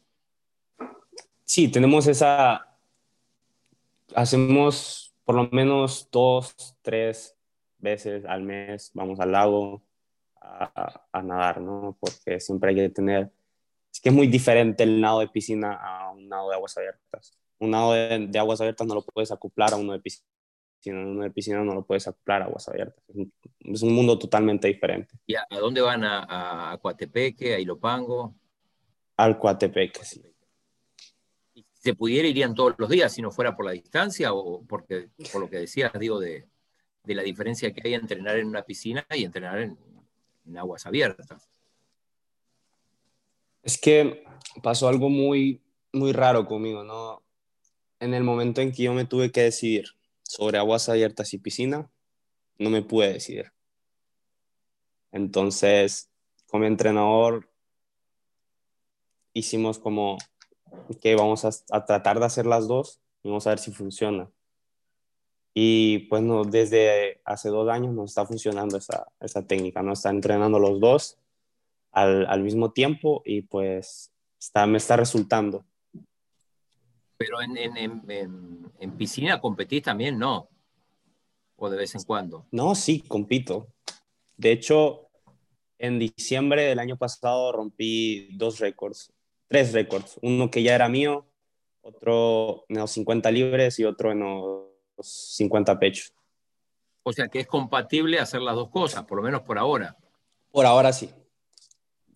Sí, 1.43 1.67
tenemos 1.67 2.07
esa, 2.07 2.69
hacemos 4.15 5.13
por 5.25 5.35
lo 5.35 5.49
menos 5.51 6.09
dos, 6.13 6.55
tres 6.83 7.35
veces 7.79 8.25
al 8.27 8.45
mes, 8.45 8.93
vamos 8.95 9.19
al 9.19 9.33
lago 9.33 9.83
a, 10.41 11.03
a, 11.11 11.21
nadar, 11.21 11.61
¿no? 11.61 11.97
Porque 11.99 12.39
siempre 12.39 12.71
hay 12.71 12.77
que 12.77 12.89
tener, 12.91 13.33
es 13.93 14.01
que 14.01 14.11
es 14.11 14.15
muy 14.15 14.29
diferente 14.29 14.85
el 14.85 15.01
nado 15.01 15.19
de 15.19 15.27
piscina 15.27 15.75
a 15.75 16.13
un 16.13 16.29
nado 16.29 16.49
de 16.49 16.55
aguas 16.55 16.77
abiertas. 16.77 17.37
Un 17.59 17.73
nado 17.73 17.93
de, 17.93 18.29
de 18.29 18.39
aguas 18.39 18.61
abiertas 18.61 18.87
no 18.87 18.95
lo 18.95 19.03
puedes 19.03 19.33
acoplar 19.33 19.73
a 19.73 19.79
uno 19.79 19.95
de 19.95 19.99
piscina 19.99 20.30
si 20.81 20.91
no, 20.91 21.01
en 21.01 21.09
una 21.09 21.31
piscina 21.31 21.63
no 21.63 21.75
lo 21.75 21.85
puedes 21.85 22.09
acoplar 22.09 22.43
a 22.43 22.47
aguas 22.47 22.69
abiertas. 22.69 23.05
Es 23.09 23.17
un, 23.17 23.33
es 23.61 23.83
un, 23.83 23.93
mundo 23.93 24.19
totalmente 24.19 24.67
diferente. 24.67 25.15
¿Y 25.27 25.35
a, 25.35 25.47
dónde 25.51 25.83
van? 25.83 26.05
¿A, 26.05 26.73
a 26.73 26.79
Coatepeque, 26.79 27.55
a 27.55 27.61
Ilopango? 27.61 28.35
Al 29.17 29.39
Coatepeque, 29.39 30.05
sí. 30.05 30.23
¿Y 31.55 31.63
si 31.63 31.83
se 31.83 31.95
pudiera 31.95 32.27
irían 32.27 32.55
todos 32.55 32.75
los 32.79 32.89
días 32.89 33.13
si 33.13 33.21
no 33.21 33.31
fuera 33.31 33.55
por 33.55 33.67
la 33.67 33.73
distancia 33.73 34.33
o 34.33 34.65
porque, 34.67 35.11
por 35.31 35.43
lo 35.43 35.51
que 35.51 35.59
decías, 35.59 35.93
digo, 35.99 36.19
de, 36.19 36.49
de 37.05 37.15
la 37.15 37.23
diferencia 37.23 37.73
que 37.73 37.83
hay 37.85 37.95
entre 37.95 38.17
entrenar 38.17 38.39
en 38.39 38.49
una 38.49 38.63
piscina 38.63 39.07
y 39.11 39.25
entrenar 39.25 39.61
en, 39.61 39.79
en 40.47 40.59
aguas 40.59 40.87
abiertas? 40.87 41.51
Es 43.63 43.79
que 43.79 44.25
pasó 44.63 44.89
algo 44.89 45.11
muy, 45.11 45.61
muy 45.93 46.13
raro 46.13 46.47
conmigo, 46.47 46.83
¿no? 46.85 47.23
En 47.99 48.15
el 48.15 48.25
momento 48.25 48.63
en 48.63 48.73
que 48.73 48.85
yo 48.85 48.95
me 48.95 49.05
tuve 49.05 49.31
que 49.31 49.43
decidir 49.43 50.00
sobre 50.31 50.59
aguas 50.59 50.89
abiertas 50.89 51.35
y 51.35 51.39
piscina, 51.39 51.91
no 52.57 52.71
me 52.71 52.83
pude 52.83 53.15
decidir. 53.15 53.53
Entonces, 55.11 56.09
como 56.47 56.67
entrenador, 56.67 57.51
hicimos 59.33 59.81
como 59.81 60.19
que 61.03 61.17
vamos 61.17 61.45
a, 61.45 61.51
a, 61.73 61.85
tratar 61.85 62.21
de 62.21 62.27
hacer 62.27 62.47
las 62.47 62.69
dos 62.69 63.01
y 63.25 63.29
vamos 63.29 63.45
a 63.49 63.51
ver 63.51 63.59
si 63.59 63.73
funciona. 63.73 64.31
Y 65.53 66.07
pues 66.09 66.23
no, 66.23 66.45
desde 66.45 67.21
hace 67.25 67.49
dos 67.49 67.69
años 67.69 67.93
nos 67.93 68.13
está 68.13 68.25
funcionando 68.25 68.77
esa, 68.77 69.09
esa 69.19 69.45
técnica, 69.45 69.83
¿no? 69.83 69.95
Está 69.95 70.11
entrenando 70.11 70.61
los 70.61 70.79
dos 70.79 71.19
al, 71.91 72.25
al 72.27 72.45
mismo 72.45 72.71
tiempo 72.71 73.23
y 73.25 73.43
pues 73.43 74.13
está, 74.39 74.65
me 74.69 74.79
está 74.79 74.97
resultando. 74.97 75.65
Pero 77.21 77.43
en, 77.43 77.55
en, 77.59 77.77
en, 77.77 78.73
en, 78.79 78.97
piscina 78.97 79.43
competís 79.43 79.83
también, 79.83 80.19
¿no? 80.19 80.49
¿O 81.57 81.69
de 81.69 81.77
vez 81.77 81.95
en 81.95 82.03
cuando? 82.05 82.47
No, 82.51 82.75
sí, 82.75 83.03
compito. 83.07 83.69
De 84.39 84.53
hecho, 84.53 85.11
en 85.79 85.99
diciembre 85.99 86.63
del 86.63 86.79
año 86.79 86.97
pasado 86.97 87.53
rompí 87.53 88.31
dos 88.39 88.59
récords, 88.59 89.13
tres 89.49 89.75
récords. 89.75 90.19
Uno 90.23 90.51
que 90.51 90.63
ya 90.63 90.75
era 90.75 90.89
mío, 90.89 91.27
otro 91.83 92.65
en 92.71 92.79
los 92.79 92.91
50 92.93 93.31
libres 93.31 93.79
y 93.79 93.85
otro 93.85 94.13
en 94.13 94.21
los 94.21 95.07
50 95.07 95.79
pechos. 95.79 96.15
O 97.03 97.13
sea 97.13 97.29
que 97.29 97.41
es 97.41 97.47
compatible 97.47 98.19
hacer 98.19 98.41
las 98.41 98.55
dos 98.55 98.71
cosas, 98.71 99.05
por 99.05 99.19
lo 99.19 99.23
menos 99.23 99.43
por 99.43 99.59
ahora. 99.59 99.95
Por 100.51 100.65
ahora 100.65 100.91
sí 100.95 101.11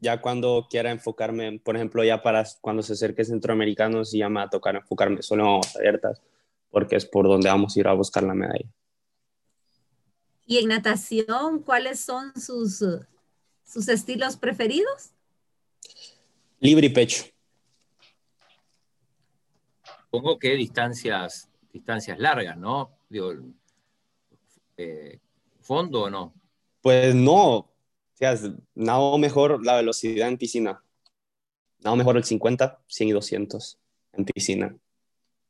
ya 0.05 0.21
cuando 0.21 0.67
quiera 0.69 0.91
enfocarme, 0.91 1.59
por 1.59 1.75
ejemplo, 1.75 2.05
ya 2.05 2.23
para 2.23 2.45
cuando 2.61 2.83
se 2.83 2.93
acerque 2.93 3.25
centroamericanos, 3.25 4.13
ya 4.13 4.29
me 4.29 4.41
va 4.41 4.43
a 4.43 4.51
tocar 4.51 4.77
enfocarme 4.77 5.23
solo 5.23 5.43
en 5.43 5.49
aguas 5.49 5.77
abiertas, 5.77 6.23
porque 6.71 6.97
es 6.97 7.07
por 7.07 7.27
donde 7.27 7.49
vamos 7.49 7.75
a 7.75 7.81
ir 7.81 7.89
a 7.89 7.95
buscar 7.95 8.23
la 8.23 8.35
medalla. 8.35 8.71
¿Y 10.47 10.59
en 10.59 10.69
natación, 10.69 11.63
cuáles 11.63 12.01
son 12.01 12.39
sus, 12.39 12.85
sus 13.65 13.89
estilos 13.89 14.37
preferidos? 14.37 15.11
Libre 16.61 16.87
y 16.89 16.91
pecho. 16.91 17.25
Supongo 20.03 20.39
que 20.39 20.55
distancias, 20.55 21.49
distancias 21.73 22.19
largas, 22.19 22.59
¿no? 22.59 22.91
Digo, 23.09 23.33
eh, 24.77 25.19
¿Fondo 25.61 26.03
o 26.03 26.11
no? 26.11 26.35
Pues 26.83 27.15
no, 27.15 27.71
Fíjate, 28.15 28.55
nado 28.75 29.19
mejor 29.19 29.65
la 29.65 29.77
velocidad 29.77 30.29
en 30.29 30.39
piscina. 30.39 30.83
Nado 31.81 31.97
mejor 31.97 32.17
el 32.17 32.25
50, 32.25 32.83
100 32.87 33.09
y 33.09 33.13
200 33.13 33.79
en 34.13 34.25
piscina. 34.25 34.77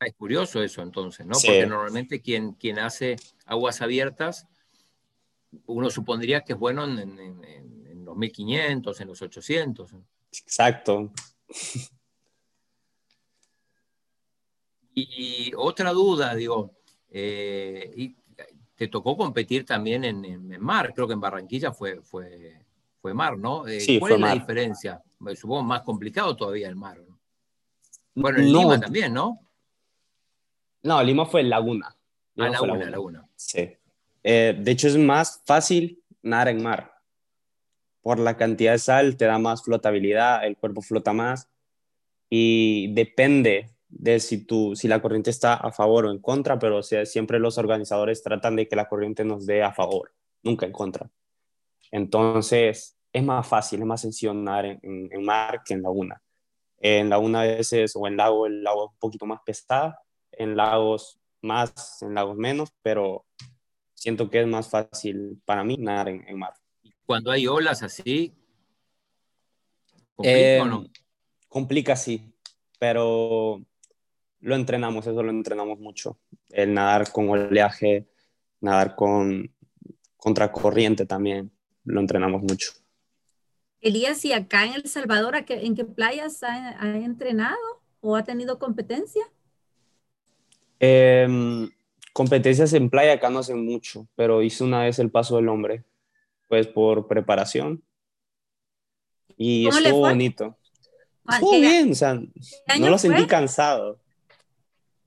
Ah, 0.00 0.06
es 0.06 0.14
curioso 0.14 0.62
eso 0.62 0.82
entonces, 0.82 1.26
¿no? 1.26 1.34
Sí. 1.34 1.46
Porque 1.46 1.66
normalmente 1.66 2.20
quien, 2.20 2.52
quien 2.52 2.78
hace 2.78 3.16
aguas 3.46 3.80
abiertas, 3.80 4.48
uno 5.66 5.90
supondría 5.90 6.42
que 6.42 6.54
es 6.54 6.58
bueno 6.58 6.84
en, 6.84 6.98
en, 6.98 7.44
en 7.44 8.04
los 8.04 8.16
1500, 8.16 9.00
en 9.00 9.08
los 9.08 9.22
800. 9.22 9.94
Exacto. 10.32 11.12
Y, 14.96 15.48
y 15.48 15.52
otra 15.56 15.90
duda, 15.90 16.36
digo, 16.36 16.76
eh, 17.10 17.92
y 17.96 18.16
te 18.74 18.88
tocó 18.88 19.16
competir 19.16 19.64
también 19.64 20.04
en, 20.04 20.24
en, 20.24 20.60
mar, 20.60 20.92
creo 20.94 21.06
que 21.06 21.14
en 21.14 21.20
Barranquilla 21.20 21.72
fue, 21.72 22.02
fue, 22.02 22.60
fue 23.00 23.14
mar, 23.14 23.38
¿no? 23.38 23.66
Eh, 23.66 23.80
sí, 23.80 23.98
¿Cuál 23.98 24.10
fue 24.10 24.16
es 24.16 24.20
la 24.20 24.34
diferencia? 24.34 25.02
Supongo 25.34 25.62
más 25.62 25.82
complicado 25.82 26.36
todavía 26.36 26.68
el 26.68 26.76
mar. 26.76 26.98
¿no? 26.98 27.18
Bueno, 28.14 28.38
en 28.38 28.52
No. 28.52 28.58
Lima 28.60 28.80
también, 28.80 29.14
¿no? 29.14 29.40
No, 30.82 31.02
Lima 31.02 31.24
fue 31.24 31.42
Laguna. 31.42 31.88
Ah, 31.88 31.96
fue 32.34 32.50
Laguna, 32.50 32.90
Laguna. 32.90 33.28
Sí. 33.36 33.70
Eh, 34.22 34.56
de 34.58 34.70
hecho, 34.70 34.88
es 34.88 34.96
más 34.96 35.42
fácil 35.44 36.02
nadar 36.22 36.48
en 36.48 36.62
mar. 36.62 36.92
Por 38.02 38.18
la 38.18 38.36
cantidad 38.36 38.72
de 38.72 38.78
sal, 38.78 39.16
te 39.16 39.24
da 39.24 39.38
más 39.38 39.62
flotabilidad, 39.62 40.44
el 40.44 40.56
cuerpo 40.56 40.82
flota 40.82 41.12
más. 41.12 41.48
Y 42.28 42.92
depende 42.92 43.73
de 43.96 44.18
si, 44.20 44.44
tú, 44.44 44.74
si 44.74 44.88
la 44.88 45.00
corriente 45.00 45.30
está 45.30 45.54
a 45.54 45.70
favor 45.70 46.06
o 46.06 46.10
en 46.10 46.20
contra, 46.20 46.58
pero 46.58 46.78
o 46.78 46.82
sea, 46.82 47.06
siempre 47.06 47.38
los 47.38 47.58
organizadores 47.58 48.22
tratan 48.22 48.56
de 48.56 48.66
que 48.68 48.76
la 48.76 48.88
corriente 48.88 49.24
nos 49.24 49.46
dé 49.46 49.62
a 49.62 49.72
favor, 49.72 50.12
nunca 50.42 50.66
en 50.66 50.72
contra. 50.72 51.10
Entonces, 51.90 52.98
es 53.12 53.22
más 53.22 53.46
fácil, 53.46 53.80
es 53.80 53.86
más 53.86 54.00
sencillo 54.00 54.34
nadar 54.34 54.66
en, 54.66 54.80
en, 54.82 55.08
en 55.12 55.24
mar 55.24 55.62
que 55.64 55.74
en 55.74 55.82
laguna. 55.82 56.20
En 56.78 57.08
laguna 57.08 57.42
a 57.42 57.44
veces, 57.44 57.94
o 57.94 58.06
en 58.06 58.16
lago, 58.16 58.46
el 58.46 58.62
lago 58.62 58.86
es 58.86 58.90
un 58.92 58.98
poquito 58.98 59.26
más 59.26 59.40
pesada, 59.46 60.00
en 60.32 60.56
lagos 60.56 61.20
más, 61.40 62.02
en 62.02 62.14
lagos 62.14 62.36
menos, 62.36 62.70
pero 62.82 63.24
siento 63.94 64.28
que 64.28 64.40
es 64.40 64.46
más 64.46 64.68
fácil 64.68 65.40
para 65.44 65.62
mí 65.62 65.76
nadar 65.78 66.08
en, 66.08 66.28
en 66.28 66.38
mar. 66.38 66.54
Cuando 67.06 67.30
hay 67.30 67.46
olas 67.46 67.82
así, 67.82 68.34
¿complica 70.14 70.40
Eh, 70.40 70.60
o 70.60 70.64
no? 70.66 70.86
Complica, 71.48 71.94
sí, 71.96 72.34
pero 72.78 73.62
lo 74.44 74.54
entrenamos, 74.56 75.06
eso 75.06 75.22
lo 75.22 75.30
entrenamos 75.30 75.78
mucho. 75.78 76.18
El 76.50 76.74
nadar 76.74 77.10
con 77.10 77.30
oleaje, 77.30 78.06
nadar 78.60 78.94
con 78.94 79.50
contracorriente 80.18 81.06
también, 81.06 81.50
lo 81.84 81.98
entrenamos 82.00 82.42
mucho. 82.42 82.72
Elías, 83.80 84.22
¿y 84.24 84.32
acá 84.34 84.66
en 84.66 84.74
El 84.74 84.86
Salvador, 84.86 85.34
¿a 85.34 85.44
qué- 85.46 85.64
en 85.64 85.74
qué 85.74 85.84
playas 85.86 86.42
ha, 86.42 86.78
ha 86.82 86.96
entrenado 86.98 87.56
o 88.00 88.16
ha 88.16 88.24
tenido 88.24 88.58
competencia? 88.58 89.22
Eh, 90.80 91.26
competencias 92.12 92.72
en 92.74 92.90
playa 92.90 93.14
acá 93.14 93.30
no 93.30 93.38
hacen 93.38 93.64
mucho, 93.64 94.06
pero 94.14 94.42
hice 94.42 94.62
una 94.64 94.82
vez 94.82 94.98
el 94.98 95.10
paso 95.10 95.36
del 95.36 95.48
hombre, 95.48 95.84
pues 96.48 96.66
por 96.66 97.08
preparación. 97.08 97.82
Y 99.38 99.64
¿Cómo 99.66 99.80
le 99.80 99.88
estuvo 99.88 100.00
bonito. 100.06 100.56
Ah, 101.26 101.36
Estuvo 101.36 101.52
¿qué- 101.52 101.60
bien, 101.60 101.92
o 101.92 101.94
sea, 101.94 102.14
no 102.14 102.90
lo 102.90 102.98
sentí 102.98 103.22
fue? 103.22 103.26
cansado. 103.26 104.00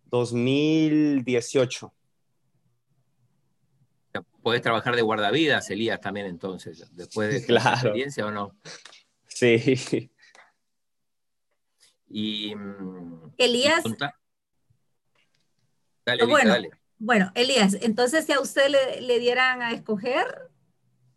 2018. 0.10 1.94
Podés 4.42 4.62
trabajar 4.62 4.96
de 4.96 5.02
guardavidas, 5.02 5.70
Elías, 5.70 6.00
también 6.02 6.26
entonces, 6.26 6.86
después 6.96 7.30
de 7.30 7.46
Claro. 7.48 7.74
experiencia 7.76 8.26
o 8.26 8.32
no. 8.32 8.58
Sí. 9.28 10.10
Y, 12.10 12.56
mm, 12.56 13.34
Elías, 13.38 13.84
Dale, 16.06 16.26
Bueno. 16.26 16.52
dale. 16.52 16.72
bueno, 16.98 17.32
Elías, 17.36 17.78
entonces 17.82 18.26
si 18.26 18.32
a 18.32 18.40
usted 18.40 18.70
le, 18.70 19.02
le 19.02 19.20
dieran 19.20 19.62
a 19.62 19.74
escoger, 19.74 20.50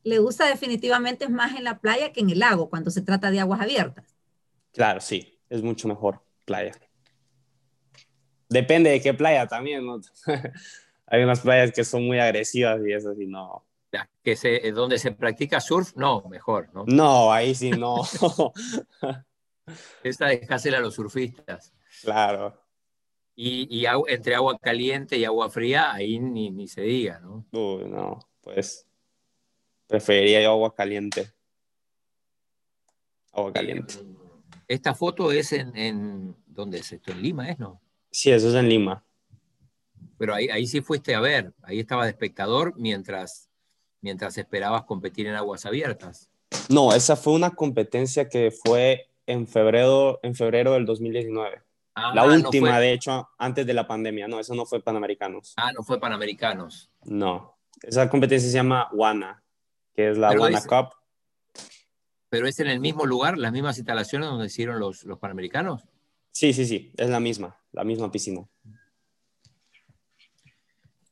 le 0.03 0.19
gusta 0.19 0.47
definitivamente 0.47 1.29
más 1.29 1.55
en 1.57 1.63
la 1.65 1.79
playa 1.79 2.13
que 2.13 2.21
en 2.21 2.31
el 2.31 2.41
lago 2.41 2.69
cuando 2.69 2.91
se 2.91 3.03
trata 3.03 3.31
de 3.31 3.39
aguas 3.39 3.61
abiertas. 3.61 4.17
Claro, 4.73 5.01
sí, 5.01 5.39
es 5.49 5.63
mucho 5.63 5.87
mejor 5.87 6.25
playa. 6.45 6.73
Depende 8.51 8.91
de 8.91 9.01
qué 9.01 9.15
playa 9.15 9.47
también, 9.47 9.87
¿no? 9.87 10.01
Hay 11.07 11.23
unas 11.23 11.41
playas 11.41 11.73
que 11.73 11.85
son 11.85 12.07
muy 12.07 12.19
agresivas 12.19 12.81
y 12.87 12.93
eso 12.93 13.15
sí, 13.15 13.27
no, 13.27 13.65
que 14.23 14.37
se, 14.37 14.71
donde 14.73 14.99
se 14.99 15.13
practica 15.13 15.61
surf, 15.61 15.97
no, 15.97 16.23
mejor, 16.29 16.69
¿no? 16.75 16.85
No, 16.87 17.33
ahí 17.33 17.55
sí 17.55 17.71
no. 17.71 18.03
Esa 20.03 20.27
dejásela 20.27 20.79
a 20.79 20.81
los 20.81 20.95
surfistas. 20.95 21.73
Claro. 22.03 22.61
Y, 23.35 23.85
entre 24.09 24.35
agua 24.35 24.59
caliente 24.59 25.17
y 25.17 25.25
agua 25.25 25.49
fría, 25.49 25.93
ahí 25.93 26.19
ni, 26.19 26.69
se 26.69 26.83
diga, 26.83 27.21
¿no? 27.21 27.47
Uy, 27.53 27.85
no, 27.87 28.19
pues 28.43 28.87
preferiría 29.87 30.43
yo 30.43 30.51
agua 30.51 30.75
caliente. 30.75 31.33
Agua 33.33 33.53
caliente. 33.53 33.95
Eh, 33.95 34.17
esta 34.69 34.95
foto 34.95 35.33
es 35.33 35.53
en, 35.53 35.75
en, 35.77 36.37
¿dónde 36.47 36.79
es 36.79 36.93
esto? 36.93 37.13
¿En 37.13 37.23
Lima 37.23 37.49
es, 37.49 37.59
no? 37.59 37.80
Sí, 38.11 38.31
eso 38.31 38.49
es 38.49 38.55
en 38.55 38.69
Lima. 38.69 39.05
Pero 40.19 40.35
ahí, 40.35 40.49
ahí 40.49 40.67
sí 40.67 40.81
fuiste 40.81 41.15
a 41.15 41.21
ver, 41.21 41.55
ahí 41.63 41.81
estaba 41.81 42.05
de 42.05 42.11
espectador 42.11 42.75
mientras, 42.77 43.49
mientras 44.01 44.37
esperabas 44.37 44.85
competir 44.85 45.27
en 45.27 45.35
aguas 45.35 45.65
abiertas. 45.65 46.31
No, 46.69 46.93
esa 46.93 47.17
fue 47.17 47.33
una 47.33 47.51
competencia 47.51 48.29
que 48.29 48.51
fue 48.51 49.11
en 49.27 49.47
febrero, 49.47 50.21
en 50.23 50.35
febrero 50.35 50.73
del 50.75 50.85
2019. 50.85 51.63
Ah, 51.95 52.13
la 52.15 52.25
última, 52.25 52.79
de 52.79 52.93
hecho, 52.93 53.29
antes 53.39 53.67
de 53.67 53.75
la 53.75 53.87
pandemia. 53.87 54.29
No, 54.29 54.41
eso 54.41 54.55
no 54.55 54.67
fue 54.67 54.83
Panamericanos. 54.83 55.55
Ah, 55.57 55.73
no 55.73 55.83
fue 55.83 56.01
Panamericanos. 56.01 56.91
No, 57.05 57.57
esa 57.83 58.09
competencia 58.09 58.49
se 58.49 58.55
llama 58.55 58.89
WANA, 58.93 59.43
que 59.95 60.11
es 60.11 60.19
la 60.19 60.33
WANA 60.33 60.63
Cup. 60.63 60.95
¿Pero 62.29 62.47
es 62.47 62.61
en 62.61 62.69
el 62.69 62.79
mismo 62.79 63.07
lugar, 63.07 63.39
las 63.39 63.53
mismas 63.53 63.79
instalaciones 63.79 64.29
donde 64.29 64.47
hicieron 64.47 64.79
los, 64.79 65.05
los 65.05 65.19
Panamericanos? 65.19 65.83
Sí, 66.33 66.53
sí, 66.53 66.65
sí, 66.67 66.93
es 66.97 67.09
la 67.09 67.21
misma, 67.21 67.59
la 67.73 67.85
misma 67.85 68.11
piscina. 68.11 68.47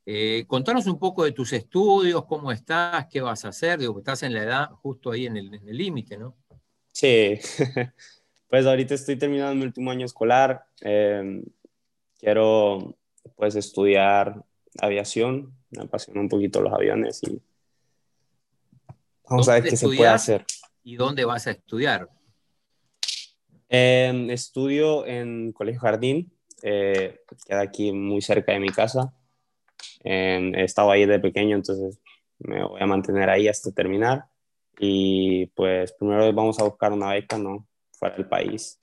Eh, 0.07 0.45
contanos 0.47 0.87
un 0.87 0.99
poco 0.99 1.25
de 1.25 1.33
tus 1.33 1.53
estudios, 1.53 2.25
cómo 2.25 2.51
estás, 2.51 3.07
qué 3.11 3.21
vas 3.21 3.45
a 3.45 3.49
hacer, 3.49 3.79
digo, 3.79 3.99
estás 3.99 4.23
en 4.23 4.33
la 4.33 4.43
edad 4.43 4.71
justo 4.71 5.11
ahí 5.11 5.27
en 5.27 5.37
el 5.37 5.77
límite, 5.77 6.17
¿no? 6.17 6.35
Sí, 6.99 7.39
pues 8.49 8.67
ahorita 8.67 8.95
estoy 8.95 9.15
terminando 9.15 9.55
mi 9.55 9.63
último 9.63 9.93
año 9.93 10.05
escolar, 10.05 10.67
em, 10.81 11.45
quiero 12.19 12.97
pues 13.37 13.55
estudiar 13.55 14.45
aviación, 14.81 15.55
me 15.71 15.83
apasionan 15.83 16.25
un 16.25 16.29
poquito 16.29 16.61
los 16.61 16.73
aviones 16.73 17.23
y 17.23 17.41
vamos 19.29 19.49
a 19.49 19.55
ver 19.55 19.63
qué 19.63 19.77
se 19.77 19.87
puede 19.87 20.09
hacer. 20.09 20.45
¿Y 20.83 20.97
dónde 20.97 21.25
vas 21.25 21.47
a 21.47 21.53
estudiar? 21.53 22.09
Em, 23.69 24.31
estudio 24.31 25.07
en 25.07 25.53
Colegio 25.53 25.81
Jardín, 25.81 26.33
eh, 26.63 27.21
queda 27.47 27.61
aquí 27.61 27.93
muy 27.93 28.23
cerca 28.23 28.53
de 28.53 28.61
mi 28.61 28.71
casa. 28.71 29.13
Em, 30.03 30.55
he 30.55 30.65
estado 30.65 30.91
ahí 30.91 31.07
de 31.07 31.19
pequeño, 31.19 31.57
entonces 31.57 32.01
me 32.39 32.65
voy 32.65 32.81
a 32.81 32.87
mantener 32.87 33.29
ahí 33.29 33.49
hasta 33.49 33.73
terminar. 33.73 34.25
Y 34.79 35.47
pues 35.47 35.93
primero 35.93 36.33
vamos 36.33 36.59
a 36.61 36.65
buscar 36.65 36.93
una 36.93 37.13
beca, 37.13 37.37
¿no? 37.37 37.67
Fuera 37.93 38.17
del 38.17 38.29
país, 38.29 38.79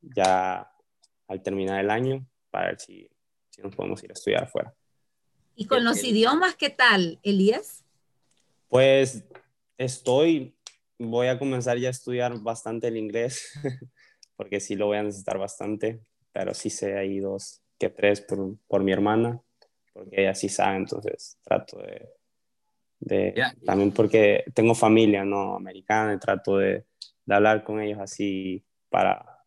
ya 0.00 0.70
al 1.28 1.42
terminar 1.42 1.80
el 1.80 1.90
año, 1.90 2.26
para 2.50 2.66
ver 2.66 2.80
si, 2.80 3.08
si 3.48 3.62
nos 3.62 3.74
podemos 3.74 4.02
ir 4.02 4.10
a 4.10 4.14
estudiar 4.14 4.44
afuera. 4.44 4.74
¿Y 5.54 5.66
con 5.66 5.84
los 5.84 6.02
idiomas 6.02 6.56
qué 6.56 6.70
tal, 6.70 7.20
Elías? 7.22 7.84
Pues 8.68 9.24
estoy, 9.78 10.56
voy 10.98 11.28
a 11.28 11.38
comenzar 11.38 11.78
ya 11.78 11.88
a 11.88 11.90
estudiar 11.90 12.38
bastante 12.40 12.88
el 12.88 12.96
inglés, 12.96 13.52
porque 14.40 14.58
sí 14.58 14.74
lo 14.74 14.86
voy 14.86 14.96
a 14.96 15.02
necesitar 15.02 15.36
bastante, 15.36 16.00
pero 16.32 16.54
sí 16.54 16.70
sé 16.70 16.96
ahí 16.96 17.18
dos 17.18 17.60
que 17.78 17.90
tres 17.90 18.22
por, 18.22 18.56
por 18.66 18.82
mi 18.82 18.90
hermana 18.90 19.42
porque 19.92 20.22
ella 20.22 20.34
sí 20.34 20.48
sabe, 20.48 20.78
entonces 20.78 21.38
trato 21.42 21.76
de, 21.76 22.08
de 23.00 23.44
también 23.66 23.92
porque 23.92 24.44
tengo 24.54 24.74
familia 24.74 25.26
no 25.26 25.56
americana 25.56 26.14
y 26.14 26.18
trato 26.18 26.56
de, 26.56 26.86
de, 27.26 27.34
hablar 27.34 27.64
con 27.64 27.82
ellos 27.82 27.98
así 28.00 28.64
para 28.88 29.44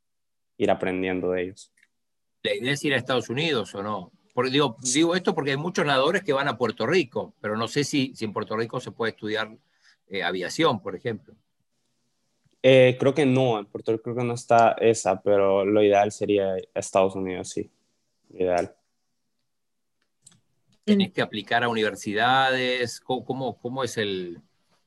ir 0.58 0.70
aprendiendo 0.70 1.32
de 1.32 1.42
ellos. 1.42 1.72
¿La 2.44 2.54
idea 2.54 2.74
es 2.74 2.86
ir 2.86 2.94
a 2.94 2.98
Estados 2.98 3.30
Unidos 3.30 3.74
o 3.74 3.82
no? 3.82 4.12
Porque 4.36 4.52
digo, 4.52 4.78
digo 4.94 5.16
esto 5.16 5.34
porque 5.34 5.52
hay 5.52 5.58
muchos 5.58 5.88
nadadores 5.88 6.22
que 6.22 6.34
van 6.34 6.48
a 6.48 6.58
Puerto 6.58 6.86
Rico, 6.86 7.34
pero 7.42 7.58
no 7.58 7.68
sé 7.68 7.84
si, 7.84 8.14
si 8.16 8.26
en 8.26 8.34
Puerto 8.34 8.56
Rico 8.56 8.80
se 8.80 8.92
puede 8.92 9.14
estudiar 9.14 9.58
eh, 10.08 10.22
aviación, 10.22 10.84
por 10.84 10.96
ejemplo. 10.96 11.36
Eh, 12.64 12.96
creo 13.00 13.14
que 13.14 13.26
no, 13.26 13.60
en 13.60 13.66
Puerto 13.66 13.92
Rico 13.92 14.04
creo 14.04 14.16
que 14.16 14.24
no 14.24 14.34
está 14.34 14.72
esa, 14.80 15.22
pero 15.22 15.66
lo 15.66 15.84
ideal 15.84 16.12
sería 16.12 16.56
Estados 16.74 17.16
Unidos, 17.16 17.50
sí. 17.50 17.70
Ideal 18.32 18.74
tenés 20.84 21.12
que 21.12 21.22
aplicar 21.22 21.64
a 21.64 21.70
universidades? 21.70 23.00
¿Cómo, 23.00 23.58
cómo, 23.58 23.84
es, 23.84 23.98
el, 23.98 24.42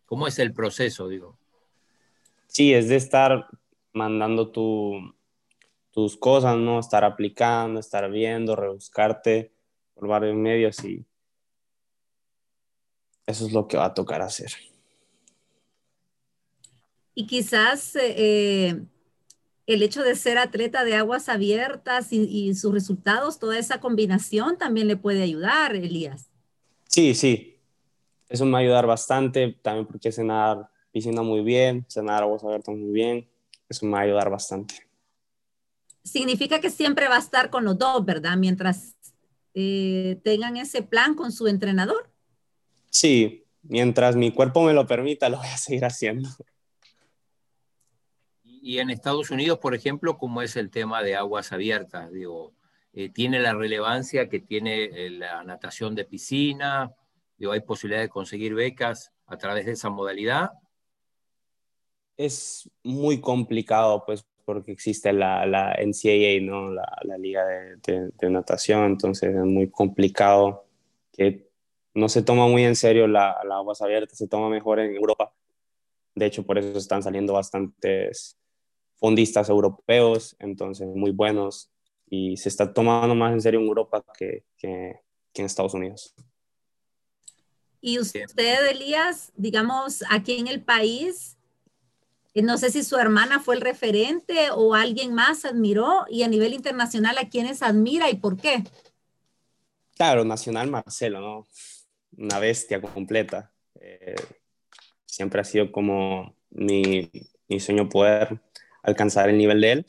cómo 0.04 0.26
es 0.26 0.38
el 0.38 0.52
proceso, 0.52 1.08
digo? 1.08 1.38
Sí, 2.46 2.72
es 2.72 2.88
de 2.88 2.96
estar 2.96 3.48
mandando 3.92 4.50
tus 4.50 6.16
cosas, 6.18 6.56
¿no? 6.56 6.78
Estar 6.78 7.04
aplicando, 7.04 7.80
estar 7.80 8.10
viendo, 8.10 8.56
rebuscarte 8.56 9.52
por 9.94 10.08
varios 10.08 10.36
medios 10.36 10.82
y 10.84 11.04
eso 13.26 13.46
es 13.46 13.52
lo 13.52 13.66
que 13.66 13.76
va 13.76 13.86
a 13.86 13.94
tocar 13.94 14.22
hacer. 14.22 14.52
Y 17.18 17.26
quizás 17.26 17.96
eh, 17.96 18.78
el 19.66 19.82
hecho 19.82 20.02
de 20.02 20.14
ser 20.16 20.36
atleta 20.36 20.84
de 20.84 20.96
aguas 20.96 21.30
abiertas 21.30 22.12
y, 22.12 22.54
sus 22.54 22.74
resultados, 22.74 23.38
toda 23.38 23.58
esa 23.58 23.80
combinación 23.80 24.58
también 24.58 24.86
le 24.86 24.98
puede 24.98 25.22
ayudar, 25.22 25.74
Elías. 25.74 26.28
Sí, 26.88 27.14
sí. 27.14 27.58
Eso 28.28 28.44
me 28.44 28.52
va 28.52 28.58
a 28.58 28.60
ayudar 28.60 28.86
bastante, 28.86 29.58
también 29.62 29.86
porque 29.86 30.12
sé 30.12 30.24
nadar 30.24 30.68
piscina 30.92 31.22
muy 31.22 31.40
bien, 31.40 31.86
sé 31.88 32.02
nadar 32.02 32.24
aguas 32.24 32.44
abiertas 32.44 32.76
muy 32.76 32.92
bien. 32.92 33.26
Eso 33.66 33.86
me 33.86 33.92
va 33.92 34.00
a 34.00 34.02
ayudar 34.02 34.28
bastante. 34.28 34.74
Significa 36.04 36.60
que 36.60 36.68
siempre 36.68 37.08
va 37.08 37.16
a 37.16 37.20
estar 37.20 37.48
con 37.48 37.64
los 37.64 37.78
dos, 37.78 38.04
¿verdad? 38.04 38.36
Mientras 38.36 38.94
eh, 39.54 40.20
tengan 40.22 40.58
ese 40.58 40.82
plan 40.82 41.14
con 41.14 41.32
su 41.32 41.46
entrenador. 41.46 42.10
Sí, 42.90 43.46
mientras 43.62 44.16
mi 44.16 44.32
cuerpo 44.32 44.62
me 44.62 44.74
lo 44.74 44.86
permita, 44.86 45.30
lo 45.30 45.38
voy 45.38 45.48
a 45.48 45.56
seguir 45.56 45.86
haciendo. 45.86 46.28
Y 48.66 48.80
en 48.80 48.90
Estados 48.90 49.30
Unidos, 49.30 49.60
por 49.60 49.76
ejemplo, 49.76 50.18
¿cómo 50.18 50.42
es 50.42 50.56
el 50.56 50.72
tema 50.72 51.00
de 51.00 51.14
aguas 51.14 51.52
abiertas? 51.52 52.10
Digo, 52.10 52.52
eh, 52.94 53.10
¿tiene 53.10 53.38
la 53.38 53.54
relevancia 53.54 54.28
que 54.28 54.40
tiene 54.40 54.86
eh, 54.86 55.10
la 55.10 55.44
natación 55.44 55.94
de 55.94 56.04
piscina? 56.04 56.92
Digo, 57.38 57.52
¿hay 57.52 57.60
posibilidad 57.60 58.02
de 58.02 58.08
conseguir 58.08 58.54
becas 58.56 59.12
a 59.26 59.36
través 59.38 59.66
de 59.66 59.72
esa 59.72 59.88
modalidad? 59.88 60.50
Es 62.16 62.68
muy 62.82 63.20
complicado, 63.20 64.02
pues, 64.04 64.26
porque 64.44 64.72
existe 64.72 65.12
la, 65.12 65.46
la 65.46 65.76
NCAA, 65.80 66.40
¿no? 66.42 66.72
La, 66.72 66.98
la 67.02 67.18
Liga 67.18 67.44
de, 67.46 68.10
de, 68.18 68.30
Natación, 68.30 68.86
entonces 68.86 69.32
es 69.32 69.44
muy 69.44 69.70
complicado 69.70 70.66
que 71.12 71.48
no 71.94 72.08
se 72.08 72.20
toma 72.20 72.48
muy 72.48 72.64
en 72.64 72.74
serio 72.74 73.06
las 73.06 73.36
la 73.44 73.58
aguas 73.58 73.80
abiertas, 73.80 74.18
se 74.18 74.26
toma 74.26 74.48
mejor 74.48 74.80
en 74.80 74.92
Europa. 74.96 75.32
De 76.16 76.26
hecho, 76.26 76.44
por 76.44 76.58
eso 76.58 76.76
están 76.76 77.04
saliendo 77.04 77.32
bastantes 77.32 78.36
fondistas 78.98 79.48
europeos, 79.48 80.36
entonces 80.38 80.88
muy 80.88 81.10
buenos, 81.10 81.70
y 82.08 82.36
se 82.36 82.48
está 82.48 82.72
tomando 82.72 83.14
más 83.14 83.32
en 83.32 83.40
serio 83.40 83.60
en 83.60 83.66
Europa 83.66 84.04
que, 84.18 84.44
que, 84.56 85.00
en 85.34 85.44
Estados 85.44 85.74
Unidos. 85.74 86.14
Y 87.80 87.98
usted, 87.98 88.24
Elías, 88.70 89.32
digamos, 89.36 90.02
aquí 90.08 90.38
en 90.38 90.48
el 90.48 90.62
país, 90.62 91.36
eh, 92.34 92.42
no 92.42 92.56
sé 92.58 92.70
si 92.70 92.82
su 92.82 92.96
hermana 92.96 93.38
fue 93.38 93.54
el 93.54 93.60
referente 93.60 94.50
o 94.50 94.74
alguien 94.74 95.14
más 95.14 95.44
admiró, 95.44 96.06
y 96.08 96.22
a 96.22 96.28
nivel 96.28 96.54
internacional, 96.54 97.18
¿a 97.18 97.28
quiénes 97.28 97.62
admira 97.62 98.10
y 98.10 98.16
por 98.16 98.36
qué? 98.36 98.64
Claro, 99.94 100.24
Nacional 100.24 100.70
Marcelo, 100.70 101.20
¿no? 101.20 101.46
Una 102.16 102.38
bestia 102.38 102.80
completa. 102.80 103.52
Eh, 103.80 104.16
siempre 105.04 105.40
ha 105.40 105.44
sido 105.44 105.70
como 105.70 106.34
mi, 106.50 107.10
mi 107.48 107.60
sueño 107.60 107.88
poder 107.88 108.40
alcanzar 108.86 109.28
el 109.28 109.38
nivel 109.38 109.60
de 109.60 109.72
él. 109.72 109.86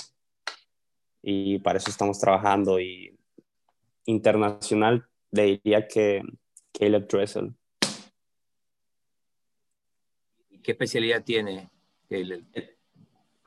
Y 1.21 1.59
para 1.59 1.77
eso 1.77 1.89
estamos 1.89 2.19
trabajando. 2.19 2.79
Y 2.79 3.17
internacional 4.05 5.07
le 5.31 5.59
diría 5.63 5.87
que 5.87 6.21
Caleb 6.71 7.07
Dressel. 7.07 7.53
¿Qué 10.63 10.71
especialidad 10.71 11.23
tiene 11.23 11.69
Caleb? 12.09 12.43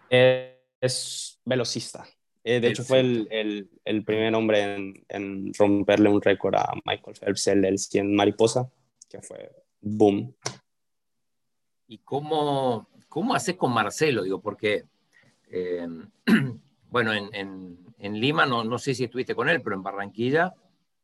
Es 0.08 1.40
velocista. 1.44 2.06
Eh, 2.42 2.58
de 2.58 2.68
hecho, 2.68 2.84
fue 2.84 3.00
el, 3.00 3.68
el, 3.84 4.04
primer 4.04 4.34
hombre 4.34 4.74
en, 4.74 5.04
en, 5.08 5.52
romperle 5.52 6.08
un 6.08 6.22
récord 6.22 6.54
a 6.54 6.72
Michael 6.86 7.16
Phelps, 7.16 7.46
el 7.48 7.60
del 7.60 7.78
100 7.78 8.14
mariposa, 8.14 8.70
que 9.10 9.20
fue 9.20 9.50
boom. 9.80 10.34
¿Y 11.86 11.98
cómo, 11.98 12.88
cómo 13.08 13.34
haces 13.34 13.56
con 13.56 13.72
Marcelo? 13.72 14.22
Digo, 14.22 14.40
porque 14.40 14.84
eh, 15.50 15.86
bueno, 16.90 17.12
en, 17.12 17.78
Lima, 18.20 18.46
no, 18.46 18.64
no, 18.64 18.78
sé 18.78 18.94
si 18.94 19.04
estuviste 19.04 19.34
con 19.34 19.48
él, 19.48 19.60
pero 19.62 19.76
en 19.76 19.82
Barranquilla, 19.82 20.54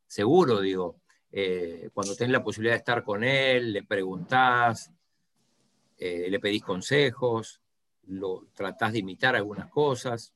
seguro, 0.06 0.60
digo. 0.60 0.96
eh, 1.32 1.90
cuando 1.92 2.16
tenés 2.16 2.32
la 2.32 2.42
posibilidad 2.42 2.74
de 2.74 2.78
estar 2.78 3.04
con 3.04 3.22
él, 3.22 3.72
le 3.72 3.82
preguntás, 3.82 4.92
eh, 5.98 6.28
le 6.28 6.40
pedís 6.40 6.62
consejos, 6.62 7.60
lo 8.08 8.46
tratás 8.54 8.92
de 8.92 8.98
imitar 8.98 9.34
algunas 9.34 9.70
cosas. 9.70 10.34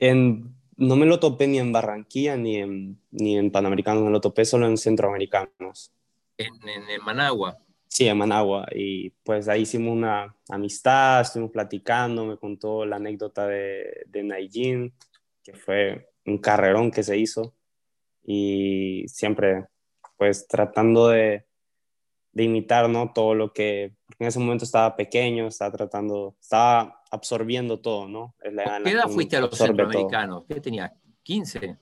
no 0.00 0.96
me 0.96 1.06
lo 1.06 1.20
topé 1.20 1.46
ni 1.46 1.58
en 1.58 1.72
Barranquilla 1.72 2.36
ni 2.36 2.56
en, 2.56 2.98
ni 3.12 3.38
en 3.38 3.52
Panamericanos, 3.52 4.02
me 4.02 4.10
lo 4.10 4.20
topé 4.20 4.44
solo 4.44 4.66
en 4.66 4.76
Centroamericanos. 4.76 5.92
En, 6.36 6.52
en, 6.68 7.04
Managua. 7.04 7.58
Sí, 7.92 8.08
en 8.08 8.16
Managua. 8.16 8.66
Y 8.74 9.10
pues 9.22 9.48
ahí 9.48 9.62
hicimos 9.62 9.92
una 9.92 10.34
amistad, 10.48 11.20
estuvimos 11.20 11.52
platicando, 11.52 12.24
me 12.24 12.38
contó 12.38 12.86
la 12.86 12.96
anécdota 12.96 13.46
de, 13.46 14.04
de 14.06 14.22
Naijin, 14.22 14.94
que 15.42 15.52
fue 15.52 16.08
un 16.24 16.38
carrerón 16.38 16.90
que 16.90 17.02
se 17.02 17.18
hizo. 17.18 17.54
Y 18.24 19.04
siempre, 19.08 19.66
pues 20.16 20.46
tratando 20.48 21.08
de, 21.08 21.44
de 22.32 22.44
imitar, 22.44 22.88
¿no? 22.88 23.12
Todo 23.12 23.34
lo 23.34 23.52
que, 23.52 23.94
en 24.18 24.26
ese 24.26 24.38
momento 24.38 24.64
estaba 24.64 24.96
pequeño, 24.96 25.48
estaba 25.48 25.72
tratando, 25.72 26.34
estaba 26.40 27.02
absorbiendo 27.10 27.78
todo, 27.80 28.08
¿no? 28.08 28.34
¿Qué 28.40 28.90
edad 28.90 29.08
fuiste 29.10 29.36
a 29.36 29.42
los 29.42 29.58
centroamericanos? 29.58 30.46
¿Qué 30.48 30.62
tenía? 30.62 30.94
¿15? 31.26 31.78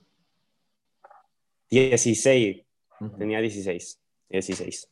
16, 1.69 2.65
tenía 3.17 3.39
16, 3.39 4.01
16. 4.27 4.90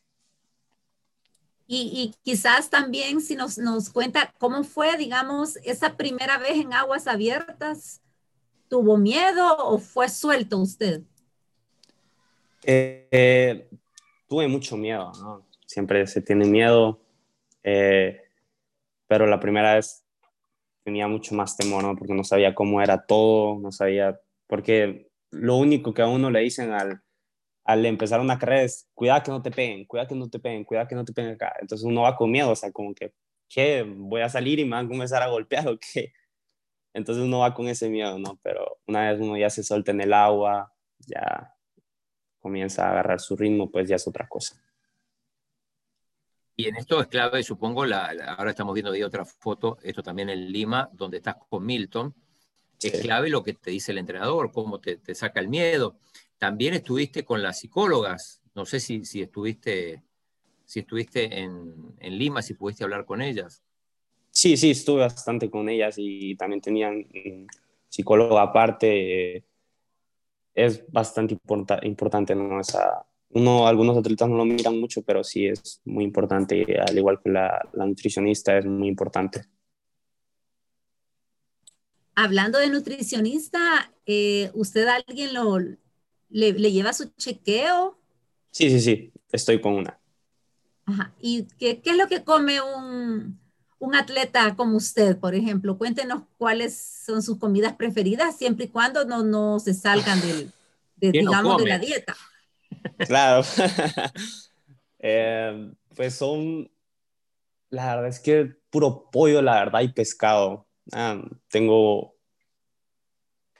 Y, 1.72 2.12
quizás 2.24 2.68
también 2.68 3.20
si 3.20 3.36
nos, 3.36 3.56
nos 3.56 3.90
cuenta 3.90 4.34
cómo 4.38 4.64
fue, 4.64 4.96
digamos, 4.96 5.56
esa 5.58 5.96
primera 5.96 6.36
vez 6.36 6.56
en 6.56 6.72
aguas 6.72 7.06
abiertas, 7.06 8.02
¿tuvo 8.68 8.96
miedo 8.96 9.56
o 9.56 9.78
fue 9.78 10.08
suelto 10.08 10.58
usted? 10.58 11.02
Eh, 12.64 13.68
tuve 14.28 14.48
mucho 14.48 14.76
miedo, 14.76 15.12
¿no? 15.20 15.46
siempre 15.64 16.04
se 16.08 16.20
tiene 16.20 16.44
miedo, 16.44 17.00
eh, 17.62 18.20
pero 19.06 19.28
la 19.28 19.38
primera 19.38 19.76
vez 19.76 20.04
tenía 20.82 21.06
mucho 21.06 21.36
más 21.36 21.56
temor, 21.56 21.84
¿no? 21.84 21.96
Porque 21.96 22.14
no 22.14 22.24
sabía 22.24 22.52
cómo 22.52 22.82
era 22.82 23.06
todo, 23.06 23.60
no 23.60 23.70
sabía, 23.70 24.18
porque 24.48 25.08
lo 25.30 25.54
único 25.54 25.94
que 25.94 26.02
a 26.02 26.08
uno 26.08 26.32
le 26.32 26.40
dicen 26.40 26.72
al, 26.72 27.00
al 27.70 27.86
empezar 27.86 28.20
una 28.20 28.38
carrera 28.38 28.62
es, 28.62 28.88
cuidado 28.94 29.22
que 29.22 29.30
no 29.30 29.42
te 29.42 29.50
peguen, 29.50 29.84
cuidado 29.84 30.08
que 30.08 30.14
no 30.14 30.28
te 30.28 30.38
peguen, 30.38 30.64
cuidado 30.64 30.88
que 30.88 30.94
no 30.94 31.04
te 31.04 31.12
peguen 31.12 31.34
acá. 31.34 31.54
Entonces 31.60 31.84
uno 31.86 32.02
va 32.02 32.16
con 32.16 32.30
miedo, 32.30 32.50
o 32.50 32.56
sea, 32.56 32.72
como 32.72 32.94
que, 32.94 33.12
¿qué? 33.48 33.84
¿Voy 33.86 34.22
a 34.22 34.28
salir 34.28 34.58
y 34.58 34.64
me 34.64 34.72
van 34.72 34.86
a 34.86 34.88
comenzar 34.88 35.22
a 35.22 35.28
golpear 35.28 35.68
o 35.68 35.78
qué? 35.78 36.12
Entonces 36.94 37.24
uno 37.24 37.40
va 37.40 37.54
con 37.54 37.68
ese 37.68 37.88
miedo, 37.88 38.18
¿no? 38.18 38.38
Pero 38.42 38.78
una 38.86 39.10
vez 39.10 39.20
uno 39.20 39.36
ya 39.36 39.50
se 39.50 39.62
suelta 39.62 39.92
en 39.92 40.00
el 40.00 40.12
agua, 40.12 40.72
ya 40.98 41.54
comienza 42.40 42.86
a 42.86 42.90
agarrar 42.90 43.20
su 43.20 43.36
ritmo, 43.36 43.70
pues 43.70 43.88
ya 43.88 43.96
es 43.96 44.08
otra 44.08 44.26
cosa. 44.28 44.60
Y 46.56 46.66
en 46.68 46.76
esto 46.76 47.00
es 47.00 47.06
clave, 47.06 47.42
supongo, 47.42 47.86
la, 47.86 48.12
ahora 48.36 48.50
estamos 48.50 48.74
viendo 48.74 48.92
otra 49.06 49.24
foto, 49.24 49.78
esto 49.82 50.02
también 50.02 50.28
en 50.28 50.52
Lima, 50.52 50.90
donde 50.92 51.18
estás 51.18 51.36
con 51.48 51.64
Milton. 51.64 52.14
Es 52.82 53.00
clave 53.00 53.30
lo 53.30 53.42
que 53.42 53.54
te 53.54 53.70
dice 53.70 53.92
el 53.92 53.98
entrenador, 53.98 54.52
cómo 54.52 54.80
te, 54.80 54.98
saca 55.14 55.40
el 55.40 55.48
miedo. 55.48 55.98
También 56.40 56.72
estuviste 56.72 57.22
con 57.22 57.42
las 57.42 57.60
psicólogas, 57.60 58.40
no 58.54 58.64
sé 58.64 58.80
si, 58.80 59.04
si 59.04 59.20
estuviste, 59.20 60.02
si 60.64 60.80
estuviste 60.80 61.38
en, 61.38 61.94
en, 62.00 62.18
Lima, 62.18 62.40
si 62.40 62.54
pudiste 62.54 62.82
hablar 62.82 63.04
con 63.04 63.20
ellas. 63.20 63.62
Sí, 64.30 64.56
sí, 64.56 64.70
estuve 64.70 65.02
bastante 65.02 65.50
con 65.50 65.68
ellas 65.68 65.96
y 65.98 66.34
también 66.36 66.62
tenían 66.62 67.06
psicólogo 67.90 68.38
aparte. 68.38 69.44
Es 70.54 70.82
bastante 70.90 71.36
importante 71.82 72.34
¿no? 72.34 72.58
esa, 72.58 73.04
uno, 73.28 73.66
algunos 73.66 73.98
atletas 73.98 74.30
no 74.30 74.38
lo 74.38 74.46
miran 74.46 74.80
mucho, 74.80 75.02
pero 75.02 75.22
sí 75.22 75.46
es 75.46 75.82
muy 75.84 76.04
importante, 76.04 76.64
al 76.80 76.96
igual 76.96 77.20
que 77.22 77.28
la, 77.28 77.68
nutricionista 77.74 78.56
es 78.56 78.64
muy 78.64 78.88
importante. 78.88 79.44
Hablando 82.14 82.58
de 82.58 82.70
nutricionista, 82.70 83.92
eh, 84.06 84.50
¿usted 84.54 84.86
alguien 84.88 85.34
lo, 85.34 85.58
le, 86.30 86.52
lleva 86.72 86.92
su 86.92 87.10
chequeo? 87.16 87.98
Sí, 88.50 88.70
sí, 88.70 88.80
sí, 88.80 89.12
estoy 89.32 89.60
con 89.60 89.74
una. 89.74 89.98
Ajá. 90.86 91.12
¿Y 91.20 91.44
qué, 91.58 91.80
qué 91.80 91.90
es 91.90 91.96
lo 91.96 92.08
que 92.08 92.24
come 92.24 92.60
un, 92.60 93.38
un, 93.78 93.94
atleta 93.94 94.56
como 94.56 94.76
usted, 94.76 95.18
por 95.18 95.34
ejemplo? 95.34 95.78
Cuéntenos 95.78 96.22
cuáles 96.38 96.76
son 97.04 97.22
sus 97.22 97.38
comidas 97.38 97.74
preferidas, 97.74 98.36
siempre 98.36 98.66
y 98.66 98.68
cuando 98.68 99.04
no, 99.04 99.22
no 99.22 99.60
se 99.60 99.74
salgan 99.74 100.20
del, 100.20 100.52
de, 100.96 101.12
digamos, 101.12 101.62
de 101.62 101.68
la 101.68 101.78
dieta. 101.78 102.16
Claro. 103.06 103.42
Eh, 105.02 105.72
pues 105.96 106.14
son, 106.14 106.70
la 107.70 107.96
verdad 107.96 108.10
es 108.10 108.20
que 108.20 108.54
puro 108.68 109.08
pollo, 109.10 109.40
la 109.40 109.54
verdad, 109.54 109.80
y 109.80 109.88
pescado. 109.88 110.68
Ah, 110.92 111.22
tengo 111.48 112.16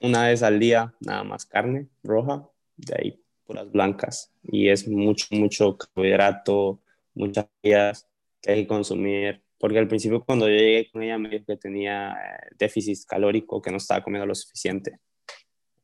una 0.02 0.26
vez 0.28 0.42
al 0.42 0.58
día 0.58 0.94
nada 1.00 1.24
más 1.24 1.46
carne 1.46 1.88
roja, 2.02 2.49
de 2.86 2.94
ahí 2.98 3.24
puras 3.44 3.70
blancas. 3.70 4.32
Y 4.42 4.68
es 4.68 4.86
mucho, 4.86 5.26
mucho 5.30 5.76
carbohidrato, 5.76 6.80
muchas 7.14 7.46
días 7.62 8.08
que 8.40 8.52
hay 8.52 8.62
que 8.62 8.68
consumir. 8.68 9.42
Porque 9.58 9.78
al 9.78 9.88
principio 9.88 10.24
cuando 10.24 10.48
yo 10.48 10.54
llegué 10.54 10.90
con 10.90 11.02
ella 11.02 11.18
me 11.18 11.28
dijo 11.28 11.44
que 11.46 11.56
tenía 11.56 12.12
eh, 12.12 12.54
déficit 12.56 13.04
calórico, 13.06 13.60
que 13.60 13.70
no 13.70 13.76
estaba 13.76 14.02
comiendo 14.02 14.26
lo 14.26 14.34
suficiente. 14.34 15.00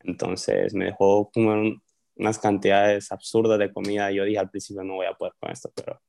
Entonces 0.01 0.73
me 0.75 0.87
dejó 0.87 1.31
comer 1.31 1.77
unas 2.15 2.39
cantidades 2.39 3.11
absurdas 3.13 3.59
de 3.59 3.73
comida. 3.73 4.11
Yo 4.13 4.25
dije 4.25 4.39
al 4.39 4.51
principio 4.51 4.83
no 4.83 4.95
voy 4.95 5.07
a 5.07 5.15
poder 5.15 5.35
con 5.39 5.51
esto, 5.51 5.71
pero... 5.75 6.01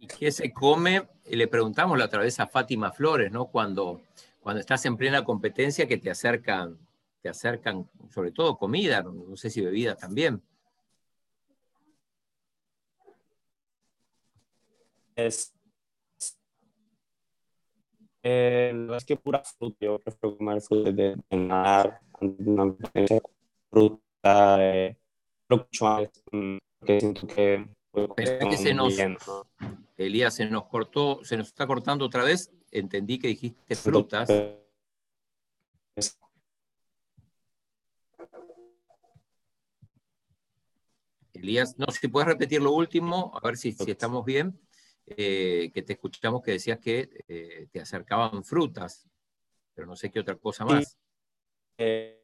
¿Y 0.00 0.06
qué 0.06 0.32
se 0.32 0.52
come? 0.52 1.08
Le 1.26 1.46
preguntamos 1.46 1.98
la 1.98 2.06
otra 2.06 2.22
vez 2.22 2.40
a 2.40 2.48
Fátima 2.48 2.90
Flores, 2.90 3.30
¿no? 3.30 3.46
Cuando, 3.46 4.00
cuando 4.40 4.60
estás 4.60 4.84
en 4.86 4.96
plena 4.96 5.24
competencia 5.24 5.86
que 5.86 5.98
te 5.98 6.10
acercan, 6.10 6.78
te 7.28 7.30
acercan 7.30 7.86
sobre 8.08 8.32
todo 8.32 8.56
comida, 8.56 9.02
no, 9.02 9.36
sé 9.36 9.50
si 9.50 9.60
bebida 9.60 9.94
también. 9.94 10.42
Es, 15.14 15.52
eh, 18.22 18.88
es 18.96 19.04
que 19.04 19.16
pura 19.16 19.42
fruta, 19.44 19.76
yo 19.80 19.98
prefiero 19.98 20.38
comer 20.38 20.62
fruta 20.62 20.90
de, 20.92 21.16
de 21.28 21.36
mar, 21.36 22.00
una 22.20 22.74
fruta 23.70 24.56
eh, 24.60 24.96
que 26.86 27.00
siento 27.00 27.26
que, 27.26 27.68
se 28.56 28.72
nos, 28.72 28.94
Elías, 29.98 30.34
se 30.34 30.46
nos 30.46 30.64
cortó, 30.66 31.22
se 31.24 31.36
nos 31.36 31.48
está 31.48 31.66
cortando 31.66 32.06
otra 32.06 32.24
vez. 32.24 32.50
Entendí 32.70 33.18
que 33.18 33.28
dijiste 33.28 33.74
frutas. 33.74 34.28
Elías, 41.38 41.78
no, 41.78 41.86
si 41.90 42.08
puedes 42.08 42.28
repetir 42.28 42.60
lo 42.60 42.72
último, 42.72 43.32
a 43.34 43.46
ver 43.46 43.56
si, 43.56 43.72
si 43.72 43.90
estamos 43.90 44.24
bien, 44.24 44.58
eh, 45.06 45.70
que 45.72 45.82
te 45.82 45.94
escuchamos 45.94 46.42
que 46.42 46.52
decías 46.52 46.78
que 46.78 47.08
eh, 47.28 47.68
te 47.72 47.80
acercaban 47.80 48.44
frutas, 48.44 49.08
pero 49.74 49.86
no 49.86 49.96
sé 49.96 50.10
qué 50.10 50.20
otra 50.20 50.36
cosa 50.36 50.64
más. 50.64 50.98
Eh, 51.78 52.22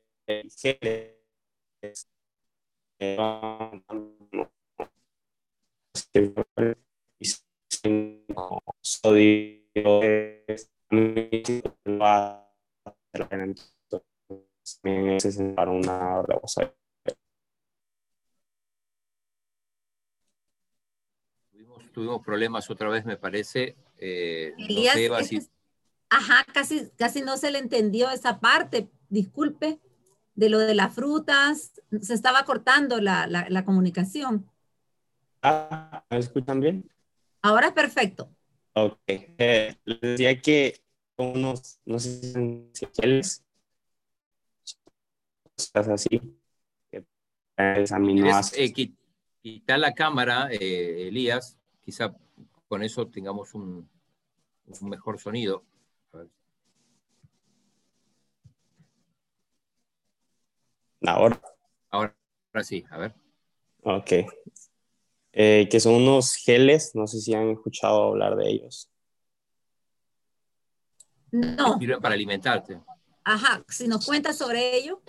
para 15.54 15.70
una 15.70 16.22
Tuvimos, 21.94 22.22
problemas 22.22 22.68
otra 22.68 22.88
vez, 22.88 23.04
me 23.04 23.16
parece. 23.16 23.76
Eh, 23.98 24.52
Ajá, 26.10 26.44
casi, 26.52 26.90
casi 26.96 27.22
no 27.22 27.36
se 27.36 27.50
le 27.50 27.58
entendió 27.58 28.10
esa 28.10 28.40
parte, 28.40 28.90
disculpe 29.08 29.80
de 30.34 30.48
lo 30.48 30.58
de 30.58 30.74
las 30.74 30.94
frutas, 30.94 31.80
se 32.00 32.14
estaba 32.14 32.44
cortando 32.44 33.00
la, 33.00 33.26
la, 33.26 33.64
comunicación. 33.64 34.50
Ah, 35.42 36.04
¿me 36.10 36.18
escuchan 36.18 36.60
bien? 36.60 36.90
Ahora 37.42 37.68
es 37.68 37.72
perfecto. 37.72 38.28
Ok. 38.74 38.98
Eh, 39.06 39.76
les 39.84 40.00
decía 40.00 40.40
que 40.40 40.82
unos, 41.16 41.78
no 41.84 41.98
sé 42.00 42.20
si 42.72 42.86
cosas 45.56 45.88
así, 45.88 46.20
que 46.90 47.04
eh, 47.56 48.74
quita 49.40 49.78
la 49.78 49.92
cámara, 49.92 50.48
eh, 50.50 51.08
Elías, 51.08 51.58
quizá 51.84 52.14
con 52.68 52.82
eso 52.82 53.06
tengamos 53.08 53.54
un, 53.54 53.88
un 54.66 54.88
mejor 54.88 55.18
sonido. 55.18 55.64
Ahora. 61.06 61.40
Ahora. 61.90 62.16
Ahora 62.52 62.64
sí, 62.64 62.84
a 62.90 62.98
ver. 62.98 63.14
Ok. 63.82 64.12
Eh, 65.32 65.68
que 65.70 65.80
son 65.80 65.94
unos 65.94 66.34
geles, 66.36 66.92
no 66.94 67.06
sé 67.06 67.20
si 67.20 67.34
han 67.34 67.50
escuchado 67.50 68.04
hablar 68.04 68.36
de 68.36 68.48
ellos. 68.48 68.88
No. 71.32 71.78
Sirven 71.78 72.00
para 72.00 72.14
alimentarte. 72.14 72.80
Ajá, 73.24 73.64
si 73.68 73.88
nos 73.88 74.06
cuentas 74.06 74.38
sobre 74.38 74.76
ello. 74.76 75.02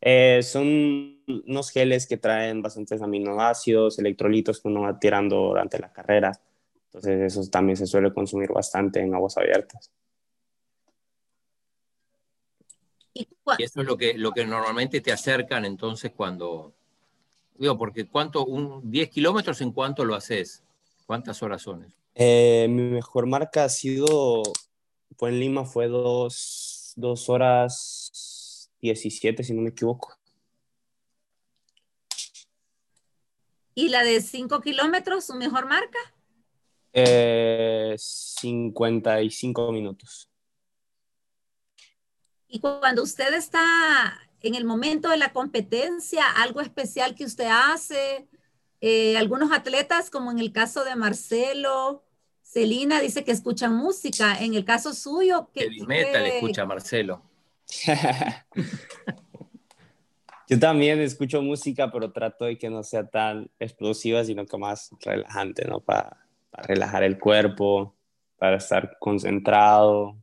Eh, 0.00 0.40
son 0.42 1.22
unos 1.46 1.70
geles 1.70 2.06
que 2.06 2.16
traen 2.16 2.62
bastantes 2.62 3.02
aminoácidos, 3.02 3.98
electrolitos 3.98 4.60
que 4.60 4.68
uno 4.68 4.82
va 4.82 4.98
tirando 4.98 5.36
durante 5.36 5.78
la 5.78 5.92
carrera. 5.92 6.32
Entonces, 6.86 7.32
eso 7.32 7.48
también 7.50 7.76
se 7.76 7.86
suele 7.86 8.12
consumir 8.12 8.50
bastante 8.50 9.00
en 9.00 9.14
aguas 9.14 9.36
abiertas. 9.36 9.90
Y, 13.12 13.28
eso 13.58 13.80
es 13.80 13.86
lo 13.86 13.96
que, 13.96 14.14
lo 14.14 14.32
que 14.32 14.46
normalmente 14.46 15.00
te 15.00 15.12
acercan 15.12 15.64
entonces 15.64 16.12
cuando, 16.16 16.72
digo, 17.56 17.76
porque 17.76 18.06
cuánto, 18.06 18.46
un 18.46 18.90
10 18.90 19.10
kilómetros 19.10 19.60
en 19.60 19.72
cuánto 19.72 20.04
lo 20.04 20.14
haces, 20.14 20.62
cuántas 21.06 21.42
horas 21.42 21.62
son. 21.62 21.92
Eh, 22.14 22.66
mi 22.70 22.82
mejor 22.82 23.26
marca 23.26 23.64
ha 23.64 23.68
sido, 23.68 24.42
fue 25.16 25.30
en 25.30 25.40
Lima, 25.40 25.64
fue 25.64 25.88
dos, 25.88 26.92
dos 26.96 27.28
horas 27.28 28.10
17, 28.80 29.44
si 29.44 29.52
no 29.52 29.62
me 29.62 29.70
equivoco. 29.70 30.16
¿Y 33.74 33.88
la 33.88 34.02
de 34.02 34.20
5 34.20 34.60
kilómetros, 34.60 35.24
su 35.26 35.34
mejor 35.34 35.66
marca? 35.66 35.98
Eh, 36.92 37.94
55 37.96 39.72
minutos. 39.72 40.28
Y 42.48 42.58
cuando 42.58 43.02
usted 43.02 43.32
está 43.34 44.20
en 44.42 44.54
el 44.54 44.64
momento 44.64 45.08
de 45.08 45.16
la 45.16 45.32
competencia, 45.32 46.24
algo 46.36 46.60
especial 46.60 47.14
que 47.14 47.24
usted 47.24 47.46
hace, 47.48 48.28
eh, 48.80 49.16
algunos 49.16 49.52
atletas, 49.52 50.10
como 50.10 50.30
en 50.30 50.40
el 50.40 50.52
caso 50.52 50.84
de 50.84 50.96
Marcelo, 50.96 52.02
Celina 52.42 53.00
dice 53.00 53.22
que 53.22 53.30
escuchan 53.30 53.74
música. 53.74 54.40
En 54.40 54.54
el 54.54 54.64
caso 54.64 54.92
suyo, 54.92 55.50
que 55.54 55.68
metal 55.86 56.26
escucha 56.26 56.66
Marcelo. 56.66 57.29
Yo 60.48 60.58
también 60.58 61.00
escucho 61.00 61.42
música, 61.42 61.92
pero 61.92 62.12
trato 62.12 62.44
de 62.44 62.58
que 62.58 62.70
no 62.70 62.82
sea 62.82 63.08
tan 63.08 63.50
explosiva, 63.60 64.24
sino 64.24 64.44
que 64.46 64.56
más 64.58 64.90
relajante, 65.00 65.64
¿no? 65.66 65.80
Para, 65.80 66.26
para 66.50 66.66
relajar 66.66 67.04
el 67.04 67.18
cuerpo, 67.18 67.94
para 68.36 68.56
estar 68.56 68.96
concentrado, 68.98 70.16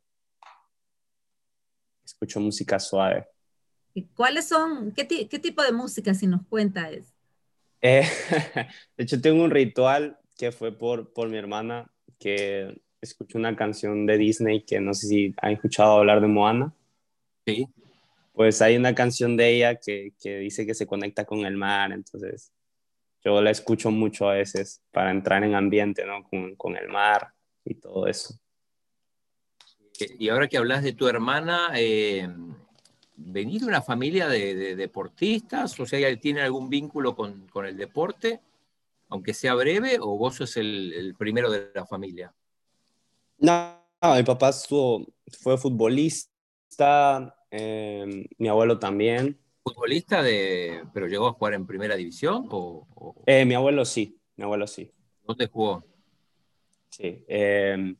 escucho 2.04 2.40
música 2.40 2.80
suave. 2.80 3.28
¿Y 3.94 4.04
cuáles 4.08 4.48
son, 4.48 4.92
qué, 4.92 5.06
tipo 5.06 5.64
de 5.64 5.72
música, 5.72 6.14
si 6.14 6.28
nos 6.28 6.46
cuenta 6.48 6.90
es? 6.90 7.14
Eh, 7.82 8.08
de 8.98 9.04
hecho, 9.04 9.22
tengo 9.22 9.44
un 9.44 9.52
ritual 9.52 10.20
que 10.38 10.52
fue 10.52 10.72
por, 10.78 11.14
por 11.14 11.30
mi 11.30 11.38
hermana, 11.38 11.92
que 12.20 12.82
escucho 13.02 13.38
una 13.38 13.56
canción 13.56 14.06
de 14.06 14.18
Disney 14.18 14.66
que 14.66 14.80
no 14.80 14.94
sé 14.94 15.08
si 15.08 15.36
han 15.42 15.54
escuchado 15.54 15.98
hablar 15.98 16.22
de 16.22 16.28
Moana. 16.28 16.74
Sí. 17.48 17.68
Pues 18.34 18.62
hay 18.62 18.76
una 18.76 18.94
canción 18.94 19.36
de 19.38 19.56
ella 19.56 19.76
que, 19.76 20.12
que 20.22 20.38
dice 20.38 20.66
que 20.66 20.76
se 20.76 20.86
conecta 20.86 21.26
con 21.26 21.46
el 21.46 21.58
mar, 21.58 21.92
entonces 21.92 22.52
yo 23.24 23.42
la 23.42 23.50
escucho 23.50 23.90
mucho 23.90 24.30
a 24.30 24.34
veces 24.34 24.82
para 24.92 25.12
entrar 25.12 25.44
en 25.44 25.56
ambiente, 25.56 26.06
¿no? 26.06 26.24
Con, 26.24 26.56
con 26.56 26.78
el 26.78 26.88
mar 26.90 27.34
y 27.66 27.76
todo 27.76 28.08
eso. 28.08 28.40
Y 30.20 30.30
ahora 30.30 30.48
que 30.48 30.58
hablas 30.58 30.84
de 30.84 30.94
tu 30.94 31.08
hermana, 31.08 31.72
eh, 31.76 32.30
¿venís 33.16 33.62
de 33.62 33.68
una 33.68 33.82
familia 33.82 34.28
de, 34.28 34.76
deportistas? 34.76 35.80
O 35.80 35.86
sea, 35.86 36.16
¿tiene 36.20 36.42
algún 36.42 36.70
vínculo 36.70 37.16
con, 37.16 37.48
con, 37.48 37.66
el 37.66 37.76
deporte, 37.76 38.42
aunque 39.10 39.34
sea 39.34 39.56
breve, 39.56 39.98
o 40.00 40.18
vos 40.18 40.36
sos 40.36 40.58
el, 40.58 41.16
primero 41.18 41.50
de 41.50 41.72
la 41.74 41.86
familia? 41.86 42.34
No, 43.40 43.82
mi 44.16 44.24
papá 44.24 44.52
fue 44.54 45.58
futbolista, 45.58 47.36
eh, 47.52 48.28
mi 48.38 48.48
abuelo 48.48 48.80
también. 48.80 49.40
¿Futbolista 49.64 50.22
de, 50.24 50.84
pero 50.94 51.08
llegó 51.08 51.28
a 51.28 51.34
jugar 51.34 51.54
en 51.54 51.68
primera 51.68 51.96
división? 51.96 52.48
O, 52.50 52.88
eh, 53.26 53.46
mi 53.46 53.54
abuelo 53.54 53.86
sí, 53.86 54.20
mi 54.36 54.44
abuelo 54.44 54.68
sí. 54.68 54.92
¿Dónde 55.24 55.48
jugó? 55.48 55.84
Sí, 56.90 57.26
eh, 57.28 57.96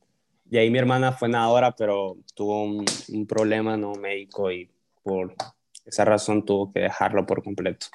y 0.50 0.58
ahí 0.58 0.70
mi 0.70 0.80
hermana 0.80 1.12
fue 1.12 1.28
nadadora, 1.28 1.76
pero 1.76 2.18
tuvo 2.34 2.64
un, 2.64 2.86
problema 3.28 3.76
no 3.76 3.94
médico 3.96 4.52
y 4.52 4.70
por 5.04 5.36
esa 5.86 6.06
razón 6.06 6.46
tuvo 6.46 6.72
que 6.72 6.80
dejarlo 6.82 7.26
por 7.26 7.44
completo. 7.44 7.88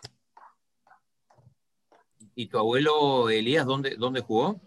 ¿Y 2.34 2.46
tu 2.46 2.58
abuelo 2.58 3.30
Elías 3.30 3.66
dónde, 3.66 3.96
dónde 3.96 4.20
jugó? 4.20 4.60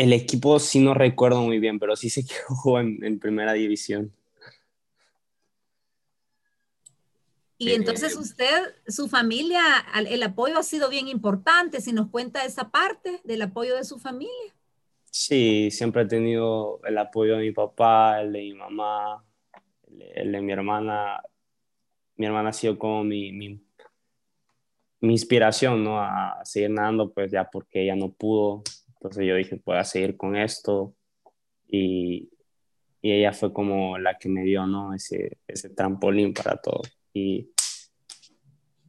El 0.00 0.14
equipo 0.14 0.58
sí 0.58 0.78
no 0.80 0.94
recuerdo 0.94 1.42
muy 1.42 1.58
bien, 1.58 1.78
pero 1.78 1.94
sí 1.94 2.08
sé 2.08 2.24
que 2.24 2.32
jugó 2.48 2.80
en, 2.80 3.18
primera 3.18 3.52
división. 3.52 4.10
Y 7.58 7.72
entonces 7.72 8.16
usted, 8.16 8.74
su 8.88 9.08
familia, 9.08 9.60
el 10.08 10.22
apoyo 10.22 10.56
ha 10.56 10.62
sido 10.62 10.88
bien 10.88 11.08
importante, 11.08 11.82
si 11.82 11.92
nos 11.92 12.08
cuenta 12.08 12.46
esa 12.46 12.70
parte 12.70 13.20
del 13.24 13.42
apoyo 13.42 13.76
de 13.76 13.84
su 13.84 13.98
familia. 13.98 14.54
Sí, 15.10 15.70
siempre 15.70 16.04
he 16.04 16.06
tenido 16.06 16.80
el 16.84 16.96
apoyo 16.96 17.36
de 17.36 17.42
mi 17.42 17.52
papá, 17.52 18.22
el 18.22 18.32
de 18.32 18.38
mi 18.38 18.54
mamá, 18.54 19.22
el 20.14 20.32
de 20.32 20.40
mi 20.40 20.50
hermana. 20.50 21.20
Mi 22.16 22.24
hermana 22.24 22.48
ha 22.48 22.54
sido 22.54 22.78
como 22.78 23.04
mi, 23.04 23.32
mi, 23.32 23.60
inspiración, 25.02 25.84
¿no? 25.84 26.00
A 26.00 26.40
seguir 26.42 26.70
nadando, 26.70 27.12
pues 27.12 27.30
ya 27.30 27.50
porque 27.50 27.82
ella 27.82 27.96
no 27.96 28.10
pudo. 28.10 28.62
Entonces 29.00 29.26
yo 29.26 29.34
dije, 29.34 29.56
puedo 29.56 29.82
seguir 29.82 30.18
con 30.18 30.36
esto. 30.36 30.94
Y, 31.66 32.30
y 33.00 33.12
ella 33.12 33.32
fue 33.32 33.50
como 33.52 33.96
la 33.96 34.18
que 34.18 34.28
me 34.28 34.42
dio, 34.42 34.66
¿no? 34.66 34.92
Ese, 34.92 35.38
ese 35.48 35.70
trampolín 35.70 36.34
para 36.34 36.58
todo. 36.58 36.82
Y 37.14 37.50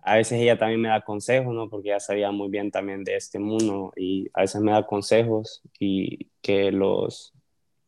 a 0.03 0.15
veces 0.15 0.41
ella 0.41 0.57
también 0.57 0.81
me 0.81 0.89
da 0.89 1.01
consejos, 1.01 1.53
¿no? 1.53 1.69
Porque 1.69 1.89
ella 1.89 2.01
sabía 2.01 2.31
muy 2.31 2.49
bien 2.49 2.71
también 2.71 3.05
de 3.05 3.15
este 3.15 3.39
mundo 3.39 3.93
y 3.95 4.29
a 4.33 4.41
veces 4.41 4.61
me 4.61 4.71
da 4.73 4.85
consejos 4.85 5.61
y 5.79 6.29
que 6.41 6.73
los, 6.73 7.33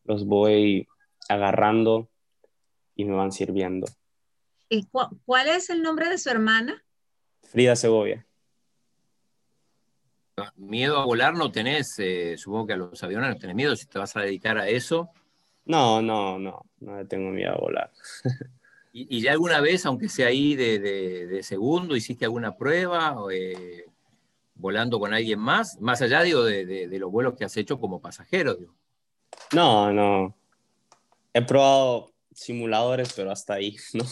los 0.04 0.24
voy 0.24 0.88
agarrando 1.28 2.08
y 2.94 3.04
me 3.04 3.14
van 3.14 3.32
sirviendo. 3.32 3.86
¿Y 4.70 4.86
cuál 5.26 5.48
es 5.48 5.68
el 5.68 5.82
nombre 5.82 6.08
de 6.08 6.16
su 6.16 6.30
hermana? 6.30 6.82
Frida 7.42 7.76
Segovia. 7.76 8.26
Miedo 10.56 10.98
a 10.98 11.04
volar 11.04 11.34
no 11.34 11.52
tenés, 11.52 11.96
eh, 11.98 12.36
supongo 12.36 12.66
que 12.66 12.72
a 12.72 12.76
los 12.76 13.02
aviones 13.02 13.30
no 13.30 13.36
tenés 13.36 13.54
miedo 13.54 13.76
si 13.76 13.86
te 13.86 13.98
vas 13.98 14.16
a 14.16 14.20
dedicar 14.20 14.58
a 14.58 14.68
eso. 14.68 15.10
No, 15.64 16.02
no, 16.02 16.38
no, 16.38 16.66
no 16.80 17.06
tengo 17.06 17.30
miedo 17.30 17.52
a 17.52 17.58
volar. 17.58 17.90
¿Y, 18.96 19.22
ya 19.22 19.32
alguna 19.32 19.60
vez, 19.60 19.84
aunque 19.86 20.08
sea 20.08 20.28
ahí 20.28 20.54
de, 20.54 21.40
segundo, 21.42 21.96
hiciste 21.96 22.26
alguna 22.26 22.56
prueba 22.56 23.16
eh, 23.32 23.86
volando 24.54 25.00
con 25.00 25.12
alguien 25.12 25.40
más? 25.40 25.80
Más 25.80 26.00
allá, 26.00 26.22
digo, 26.22 26.44
de, 26.44 26.88
los 27.00 27.10
vuelos 27.10 27.34
que 27.34 27.44
has 27.44 27.56
hecho 27.56 27.80
como 27.80 28.00
pasajero, 28.00 28.54
digo. 28.54 28.72
No, 29.52 29.92
no. 29.92 30.36
He 31.32 31.42
probado 31.42 32.12
simuladores, 32.32 33.12
pero 33.14 33.32
hasta 33.32 33.54
ahí, 33.54 33.76
¿no? 33.94 34.04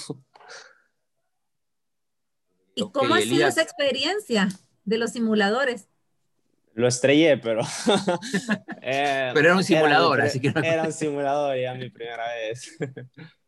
¿Y 2.75 2.91
cómo 2.91 3.15
ha 3.15 3.21
sido 3.21 3.47
esa 3.47 3.63
experiencia 3.63 4.49
de 4.85 4.99
los 4.99 5.13
simuladores? 5.13 5.89
Lo 6.75 6.89
estrellé, 6.89 7.39
pero... 7.39 7.63
Eh, 8.85 9.31
pero 9.33 9.47
era 9.47 9.57
un 9.57 9.63
simulador, 9.63 10.21
así 10.23 10.41
que 10.41 10.51
no... 10.51 10.61
Era 10.61 10.83
un 10.83 10.93
simulador, 10.93 11.57
ya 11.57 11.73
mi 11.75 11.89
primera 11.89 12.27
vez. 12.35 12.77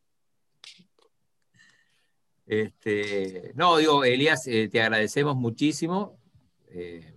Este, 2.46 3.52
no, 3.54 3.78
digo, 3.78 4.04
Elías, 4.04 4.46
eh, 4.46 4.68
te 4.68 4.82
agradecemos 4.82 5.34
muchísimo. 5.36 6.18
Eh, 6.68 7.14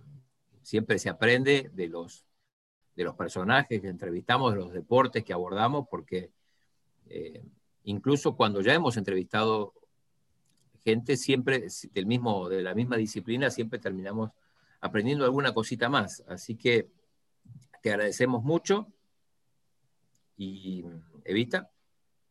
siempre 0.62 0.98
se 0.98 1.10
aprende 1.10 1.70
de 1.72 1.88
los, 1.88 2.24
de 2.96 3.04
los 3.04 3.14
personajes 3.14 3.80
que 3.80 3.88
entrevistamos, 3.88 4.52
de 4.52 4.58
los 4.60 4.72
deportes 4.72 5.24
que 5.24 5.32
abordamos, 5.32 5.86
porque 5.90 6.30
eh, 7.08 7.44
incluso 7.84 8.36
cuando 8.36 8.60
ya 8.60 8.74
hemos 8.74 8.96
entrevistado 8.96 9.74
gente 10.82 11.16
siempre 11.16 11.66
del 11.92 12.06
mismo, 12.06 12.48
de 12.48 12.62
la 12.62 12.74
misma 12.74 12.96
disciplina, 12.96 13.50
siempre 13.50 13.78
terminamos 13.78 14.30
aprendiendo 14.80 15.24
alguna 15.24 15.52
cosita 15.52 15.88
más. 15.88 16.22
Así 16.28 16.56
que 16.56 16.90
te 17.82 17.90
agradecemos 17.90 18.42
mucho. 18.42 18.92
Y 20.36 20.84
Evita. 21.24 21.70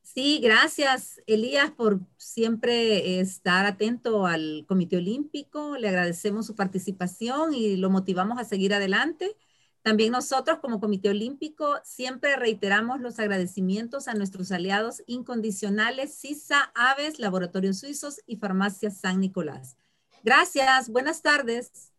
Sí, 0.02 0.40
gracias, 0.42 1.22
Elías, 1.28 1.70
por 1.72 2.00
siempre 2.16 3.20
estar 3.20 3.66
atento 3.66 4.26
al 4.26 4.64
Comité 4.66 4.98
Olímpico. 4.98 5.76
Le 5.78 5.90
agradecemos 5.90 6.46
su 6.46 6.56
participación 6.56 7.54
y 7.54 7.76
lo 7.76 7.90
motivamos 7.90 8.40
a 8.40 8.46
seguir 8.46 8.74
adelante. 8.74 9.36
También 9.82 10.14
nosotros 10.14 10.60
como 10.60 10.80
Comité 10.80 11.10
Olímpico 11.10 11.76
siempre 11.84 12.38
reiteramos 12.38 13.02
los 13.02 13.20
agradecimientos 13.20 14.08
a 14.08 14.14
nuestros 14.14 14.52
aliados 14.54 15.04
incondicionales 15.08 16.18
CISA, 16.18 16.72
Aves, 16.74 17.20
Laboratorios 17.20 17.80
Suizos 17.80 18.22
y 18.26 18.38
Farmacia 18.38 18.92
San 18.92 19.20
Nicolás. 19.20 19.76
Gracias, 20.24 20.90
buenas 20.90 21.22
tardes. 21.22 21.92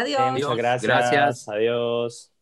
Adiós. 0.00 0.32
muchas 0.32 0.56
gracias. 0.56 0.82
gracias. 0.82 1.48
Adiós. 1.48 2.39